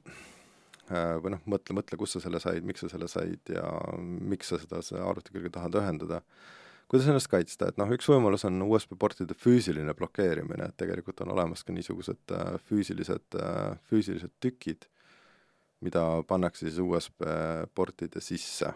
Äh, 0.92 1.14
või 1.24 1.32
noh, 1.32 1.40
mõtle, 1.48 1.76
mõtle, 1.78 1.96
kust 1.96 2.18
sa 2.18 2.20
selle 2.20 2.40
said, 2.42 2.64
miks 2.66 2.82
sa 2.84 2.90
selle 2.92 3.08
said 3.08 3.52
ja 3.54 3.64
miks 4.04 4.50
sa 4.52 4.58
seda, 4.60 4.82
seda 4.84 5.06
arvuti 5.08 5.32
külge 5.32 5.52
tahad 5.54 5.78
ühendada. 5.80 6.20
kuidas 6.92 7.08
ennast 7.08 7.30
kaitsta, 7.32 7.70
et 7.72 7.78
noh, 7.80 7.88
üks 7.96 8.08
võimalus 8.10 8.44
on 8.44 8.60
USB-portide 8.66 9.32
füüsiline 9.40 9.94
blokeerimine, 9.96 10.68
et 10.68 10.76
tegelikult 10.76 11.22
on 11.24 11.32
olemas 11.32 11.64
ka 11.64 11.72
niisugused 11.72 12.36
äh, 12.36 12.58
füüsilised, 12.68 13.38
füüsilised 13.88 14.34
tükid, 14.44 14.84
mida 15.80 16.04
pannakse 16.28 16.68
siis 16.68 16.78
USB 16.84 17.24
portide 17.74 18.20
sisse 18.20 18.68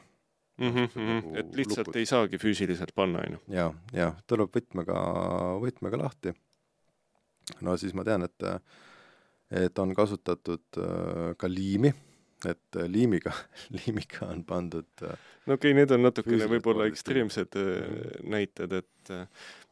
mm. 0.56 0.72
-hmm, 0.72 1.04
nagu 1.04 1.36
et 1.36 1.54
lihtsalt 1.60 1.86
lupud. 1.86 2.00
ei 2.00 2.06
saagi 2.06 2.40
füüsiliselt 2.40 2.94
panna, 2.94 3.20
on 3.26 3.36
ju? 3.36 3.38
ja, 3.52 3.72
ja 3.92 4.12
tuleb 4.26 4.48
võtmega, 4.56 4.96
võtmega 5.60 6.00
lahti. 6.00 6.32
no 7.60 7.76
siis 7.76 7.92
ma 7.94 8.04
tean, 8.04 8.24
et, 8.24 8.48
et 9.50 9.78
on 9.78 9.94
kasutatud 9.96 10.80
äh, 10.82 11.32
ka 11.38 11.50
liimi, 11.50 11.92
et 12.46 12.78
liimiga, 12.86 13.32
liimiga 13.76 14.28
on 14.28 14.44
pandud 14.46 15.02
äh, 15.02 15.14
no 15.46 15.56
okei 15.56 15.72
okay,, 15.72 15.76
need 15.80 15.94
on 15.94 16.04
natukene 16.06 16.50
võib-olla 16.50 16.86
ekstreemsed 16.90 17.56
näited, 18.28 18.76
et 18.82 19.14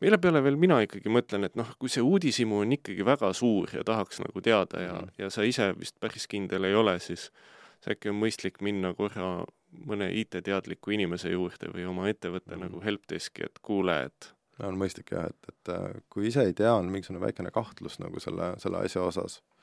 mille 0.02 0.18
peale 0.18 0.42
veel 0.42 0.56
mina 0.60 0.80
ikkagi 0.84 1.12
mõtlen, 1.12 1.46
et 1.46 1.58
noh, 1.58 1.74
kui 1.78 1.92
see 1.92 2.04
uudishimu 2.04 2.62
on 2.64 2.72
ikkagi 2.78 3.06
väga 3.06 3.30
suur 3.36 3.74
ja 3.76 3.84
tahaks 3.86 4.22
nagu 4.24 4.42
teada 4.42 4.82
ja 4.82 4.96
mm., 5.02 5.12
ja 5.20 5.30
sa 5.30 5.44
ise 5.46 5.70
vist 5.78 6.00
päris 6.00 6.26
kindel 6.30 6.66
ei 6.66 6.74
ole, 6.74 6.98
siis 7.04 7.30
äkki 7.86 8.10
on 8.10 8.18
mõistlik 8.18 8.58
minna 8.66 8.92
korra 8.98 9.44
mõne 9.86 10.08
IT-teadliku 10.20 10.94
inimese 10.96 11.30
juurde 11.32 11.70
või 11.72 11.84
oma 11.88 12.08
ettevõtte 12.10 12.54
mm 12.54 12.56
-hmm. 12.56 12.70
nagu 12.70 12.82
helpdeski, 12.84 13.44
et 13.46 13.58
kuule, 13.62 13.98
et 14.08 14.32
on 14.64 14.78
mõistlik 14.78 15.12
jah, 15.12 15.26
et, 15.26 15.50
et 15.52 15.72
äh, 15.74 16.00
kui 16.10 16.28
ise 16.28 16.46
ei 16.46 16.54
tea, 16.54 16.72
on 16.74 16.88
mingisugune 16.90 17.20
väikene 17.26 17.50
kahtlus 17.50 17.98
nagu 17.98 18.20
selle, 18.20 18.54
selle 18.62 18.78
asja 18.78 19.02
osas, 19.02 19.42
äh, 19.42 19.55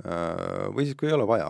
või 0.00 0.86
siis 0.86 0.96
kui 0.96 1.10
ei 1.10 1.16
ole 1.16 1.26
vaja, 1.28 1.48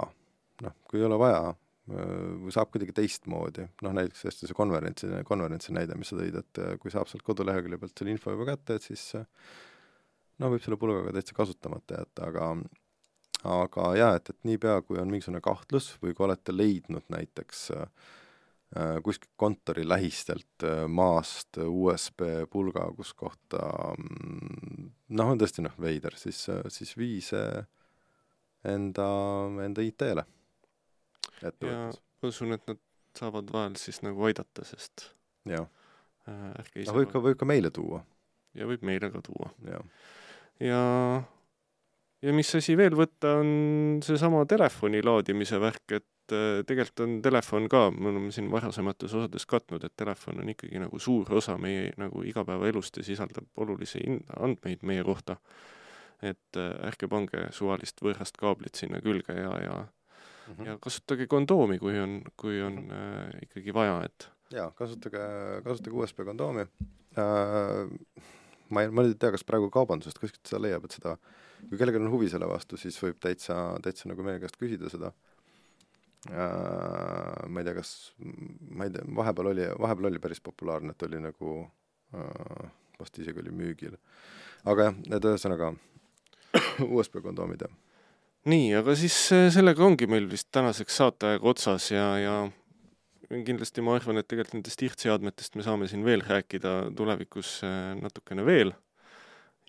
noh, 0.65 0.77
kui 0.91 1.01
ei 1.01 1.07
ole 1.07 1.19
vaja, 1.21 1.53
äh, 1.93 2.49
saab 2.55 2.73
kuidagi 2.75 2.95
teistmoodi, 2.97 3.67
noh 3.87 3.97
näiteks 3.97 4.27
hästi 4.29 4.51
see 4.51 4.59
konverentsi, 4.59 5.11
konverentsi 5.29 5.75
näide, 5.77 5.99
mis 5.99 6.13
sa 6.13 6.19
tõid, 6.19 6.41
et 6.41 6.63
kui 6.83 6.93
saab 6.93 7.11
sealt 7.11 7.25
kodulehekülje 7.27 7.81
pealt 7.81 7.97
selle 7.97 8.15
info 8.15 8.35
juba 8.35 8.51
kätte, 8.53 8.79
et 8.79 8.87
siis 8.87 9.07
noh, 9.15 10.49
võib 10.49 10.63
selle 10.65 10.81
pulgaga 10.81 11.15
täitsa 11.17 11.37
kasutamata 11.37 12.03
jätta, 12.03 12.31
aga 12.31 12.55
aga 13.49 13.93
jaa, 13.97 14.15
et, 14.19 14.33
et 14.33 14.49
niipea, 14.49 14.81
kui 14.85 14.99
on 15.01 15.09
mingisugune 15.11 15.41
kahtlus 15.45 15.95
või 16.03 16.13
kui 16.17 16.27
olete 16.27 16.53
leidnud 16.53 17.07
näiteks 17.13 17.63
äh, 17.77 17.87
kuskilt 19.05 19.33
kontori 19.41 19.87
lähistelt 19.89 20.67
äh, 20.67 20.85
maast 20.89 21.61
USB 21.65 22.27
pulga, 22.53 22.85
kus 22.97 23.15
kohta 23.17 23.63
mm, 23.97 24.91
noh, 25.17 25.33
on 25.33 25.41
tõesti 25.41 25.65
noh, 25.65 25.77
veider, 25.81 26.17
siis, 26.21 26.47
siis 26.69 26.97
vii 27.01 27.21
see 27.25 27.47
enda, 28.68 29.09
enda 29.64 29.85
IT-le. 29.85 30.25
ja 31.42 31.53
ma 31.90 32.29
usun, 32.29 32.53
et 32.57 32.64
nad 32.68 32.81
saavad 33.16 33.51
vahel 33.53 33.77
siis 33.81 34.03
nagu 34.07 34.29
aidata, 34.29 34.64
sest 34.68 35.11
jah 35.49 35.66
äh,. 36.29 36.55
aga 36.61 36.96
võib 36.96 37.12
ka, 37.12 37.23
võib 37.25 37.40
ka 37.40 37.49
meile 37.49 37.73
tuua. 37.75 38.05
ja 38.55 38.68
võib 38.68 38.85
meile 38.87 39.11
ka 39.12 39.23
tuua. 39.25 39.53
ja, 39.66 39.83
ja 40.61 40.81
ja 42.23 42.37
mis 42.37 42.53
asi 42.57 42.77
veel 42.79 42.96
võtta, 42.99 43.38
on 43.40 44.01
seesama 44.05 44.44
telefoni 44.49 45.03
laadimise 45.05 45.61
värk, 45.62 45.96
et 45.96 46.35
äh, 46.37 46.61
tegelikult 46.68 47.05
on 47.07 47.18
telefon 47.25 47.68
ka, 47.73 47.87
me 47.94 48.12
oleme 48.12 48.33
siin 48.35 48.51
varasemates 48.53 49.14
osades 49.16 49.46
katnud, 49.49 49.85
et 49.87 49.96
telefon 49.96 50.42
on 50.44 50.53
ikkagi 50.53 50.83
nagu 50.83 51.01
suur 51.03 51.33
osa 51.40 51.57
meie 51.61 51.90
nagu 52.01 52.25
igapäevaelust 52.27 53.01
ja 53.01 53.07
sisaldab 53.07 53.49
olulisi 53.64 54.03
andmeid 54.37 54.85
meie 54.87 55.05
kohta. 55.07 55.40
Et 56.23 56.61
äh, 56.61 56.73
ärge 56.89 57.09
pange 57.09 57.47
suvalist 57.57 58.03
võõrast 58.05 58.37
kaablit 58.41 58.81
sinna 58.81 59.01
külge 59.05 59.37
ja, 59.37 59.55
ja 59.65 59.77
mm 59.81 60.55
-hmm. 60.55 60.67
ja 60.67 60.79
kasutage 60.81 61.27
kondoomi, 61.27 61.79
kui 61.79 61.99
on, 62.01 62.23
kui 62.37 62.63
on 62.63 62.75
mhm. 62.85 62.93
äh, 62.93 63.43
ikkagi 63.49 63.75
vaja, 63.75 64.03
et 64.05 64.31
jaa, 64.51 64.71
kasutage, 64.71 65.27
kasutage 65.65 65.97
USB 65.97 66.25
kondoomi 66.25 66.67
äh,. 67.19 67.87
ma 68.71 68.83
ei, 68.83 68.91
ma 68.91 69.03
ei 69.03 69.15
tea, 69.15 69.31
kas 69.31 69.45
praegu 69.45 69.71
kaubandusest 69.71 70.19
kuskilt 70.19 70.47
seda 70.47 70.63
leiab, 70.63 70.85
et 70.85 70.93
seda 70.95 71.13
äh, 71.13 71.19
kui 71.69 71.79
kellelgi 71.79 72.01
on 72.01 72.11
huvi 72.13 72.31
selle 72.33 72.49
vastu, 72.49 72.79
siis 72.81 72.97
võib 73.03 73.19
täitsa, 73.23 73.57
täitsa 73.85 74.09
nagu 74.11 74.25
meie 74.27 74.41
käest 74.43 74.59
küsida 74.61 74.91
seda 74.93 75.13
äh,. 76.31 77.49
ma 77.49 77.61
ei 77.63 77.69
tea, 77.69 77.77
kas, 77.77 77.93
ma 78.71 78.87
ei 78.87 78.95
tea, 78.95 79.05
vahepeal 79.17 79.53
oli, 79.53 79.69
vahepeal 79.81 80.11
oli 80.13 80.23
päris 80.23 80.43
populaarne, 80.45 80.95
et 80.95 81.07
oli 81.09 81.21
nagu 81.23 81.57
äh, 82.17 82.71
vast 83.01 83.21
isegi 83.23 83.43
oli 83.43 83.55
müügil. 83.55 83.97
aga 84.69 84.91
jah, 84.91 85.01
et 85.17 85.31
ühesõnaga 85.33 85.73
USB 86.97 87.21
kondoomid, 87.25 87.67
jah. 87.67 87.77
nii, 88.51 88.73
aga 88.81 88.97
siis 88.99 89.17
äh, 89.37 89.49
sellega 89.55 89.85
ongi 89.87 90.09
meil 90.11 90.29
vist 90.31 90.51
tänaseks 90.55 91.01
saateaeg 91.03 91.47
otsas 91.47 91.91
ja, 91.93 92.07
ja 92.21 92.37
kindlasti 93.31 93.83
ma 93.87 93.95
arvan, 93.99 94.19
et 94.19 94.29
tegelikult 94.29 94.59
nendest 94.59 94.83
ihtseadmetest 94.83 95.59
me 95.59 95.67
saame 95.67 95.91
siin 95.91 96.05
veel 96.07 96.25
rääkida 96.27 96.77
tulevikus 96.99 97.61
äh, 97.67 97.93
natukene 98.01 98.47
veel 98.47 98.75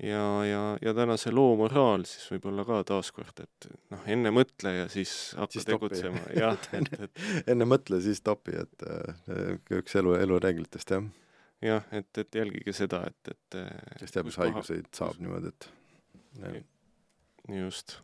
ja, 0.04 0.46
ja, 0.46 0.62
ja 0.82 0.94
tänase 0.94 1.32
loo 1.32 1.54
moraal 1.60 2.06
siis 2.10 2.26
võib-olla 2.34 2.66
ka 2.66 2.82
taaskord, 2.90 3.44
et 3.44 3.68
noh, 3.94 4.04
enne 4.10 4.34
mõtle 4.34 4.74
ja 4.76 4.88
siis 4.92 5.14
hakka 5.38 5.58
siis 5.58 5.68
tegutsema, 5.70 6.24
jah, 6.38 6.58
et, 6.78 7.22
enne 7.52 7.68
mõtle, 7.70 8.02
siis 8.04 8.24
topi, 8.26 8.56
et 8.64 8.88
äh, 8.88 9.54
üks 9.78 9.98
elu, 10.02 10.16
elureeglitest, 10.24 10.96
jah. 10.96 11.06
jah, 11.66 11.88
et, 11.94 12.10
et 12.18 12.42
jälgige 12.42 12.74
seda, 12.76 13.04
et, 13.12 13.36
et 13.36 13.62
kes 14.02 14.18
teab, 14.18 14.30
mis 14.32 14.42
haiguseid 14.42 14.90
saab 14.98 15.22
niimoodi, 15.22 15.54
et. 15.54 15.72
Just. 17.50 17.98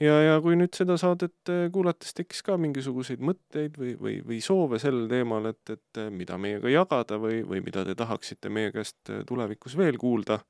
ja, 0.00 0.16
ja 0.22 0.40
kui 0.42 0.56
nüüd 0.58 0.74
seda 0.74 0.96
saadet 1.00 1.52
äh, 1.52 1.66
kuulates 1.72 2.14
tekkis 2.16 2.42
ka 2.46 2.56
mingisuguseid 2.60 3.22
mõtteid 3.22 3.78
või, 3.78 3.94
või, 4.00 4.16
või 4.26 4.40
soove 4.44 4.80
sel 4.82 5.06
teemal, 5.10 5.50
et, 5.52 5.62
et 5.70 6.02
äh, 6.02 6.10
mida 6.10 6.38
meiega 6.40 6.72
jagada 6.72 7.20
või, 7.20 7.42
või 7.46 7.62
mida 7.64 7.84
te 7.86 7.94
tahaksite 7.98 8.50
meie 8.50 8.72
käest 8.74 9.12
tulevikus 9.28 9.76
veel 9.78 9.98
kuulda, 10.00 10.40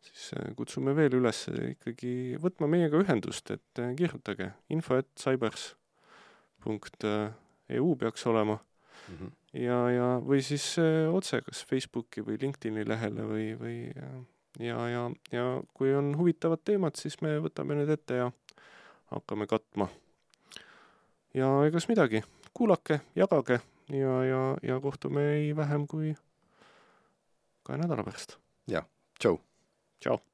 siis 0.00 0.30
äh, 0.38 0.50
kutsume 0.56 0.94
veel 0.96 1.14
üles 1.20 1.42
ikkagi 1.74 2.12
võtma 2.42 2.66
meiega 2.70 3.00
ühendust, 3.02 3.50
et 3.54 3.78
äh, 3.82 3.92
kirjutage 3.98 4.46
info 4.72 4.94
et 5.00 5.10
cybers.eu 5.20 5.76
peaks 8.00 8.26
olema 8.30 8.56
mm. 8.56 9.14
-hmm. 9.14 9.30
ja, 9.60 9.78
ja 9.96 10.08
või 10.24 10.40
siis 10.44 10.78
äh, 10.78 11.14
otse 11.14 11.42
kas 11.46 11.64
Facebooki 11.66 12.20
või 12.26 12.36
LinkedIni 12.40 12.82
lehele 12.88 13.22
või, 13.28 13.46
või 13.60 13.76
ja, 14.58 14.88
ja, 14.88 15.10
ja 15.32 15.44
kui 15.74 15.94
on 15.94 16.14
huvitavad 16.18 16.62
teemad, 16.64 16.96
siis 16.98 17.20
me 17.22 17.36
võtame 17.42 17.78
need 17.78 17.90
ette 17.90 18.22
ja 18.22 18.30
hakkame 19.14 19.46
katma. 19.50 19.88
ja 21.34 21.50
egas 21.66 21.88
midagi, 21.88 22.22
kuulake, 22.54 23.00
jagage 23.16 23.60
ja, 23.90 24.16
ja, 24.24 24.42
ja 24.62 24.80
kohtume 24.80 25.28
ei 25.36 25.56
vähem 25.56 25.86
kui 25.86 26.14
kahe 27.62 27.78
nädala 27.78 28.04
pärast. 28.04 28.38
jah, 28.66 28.86
tšau! 29.18 29.38
Chao. 30.00 30.29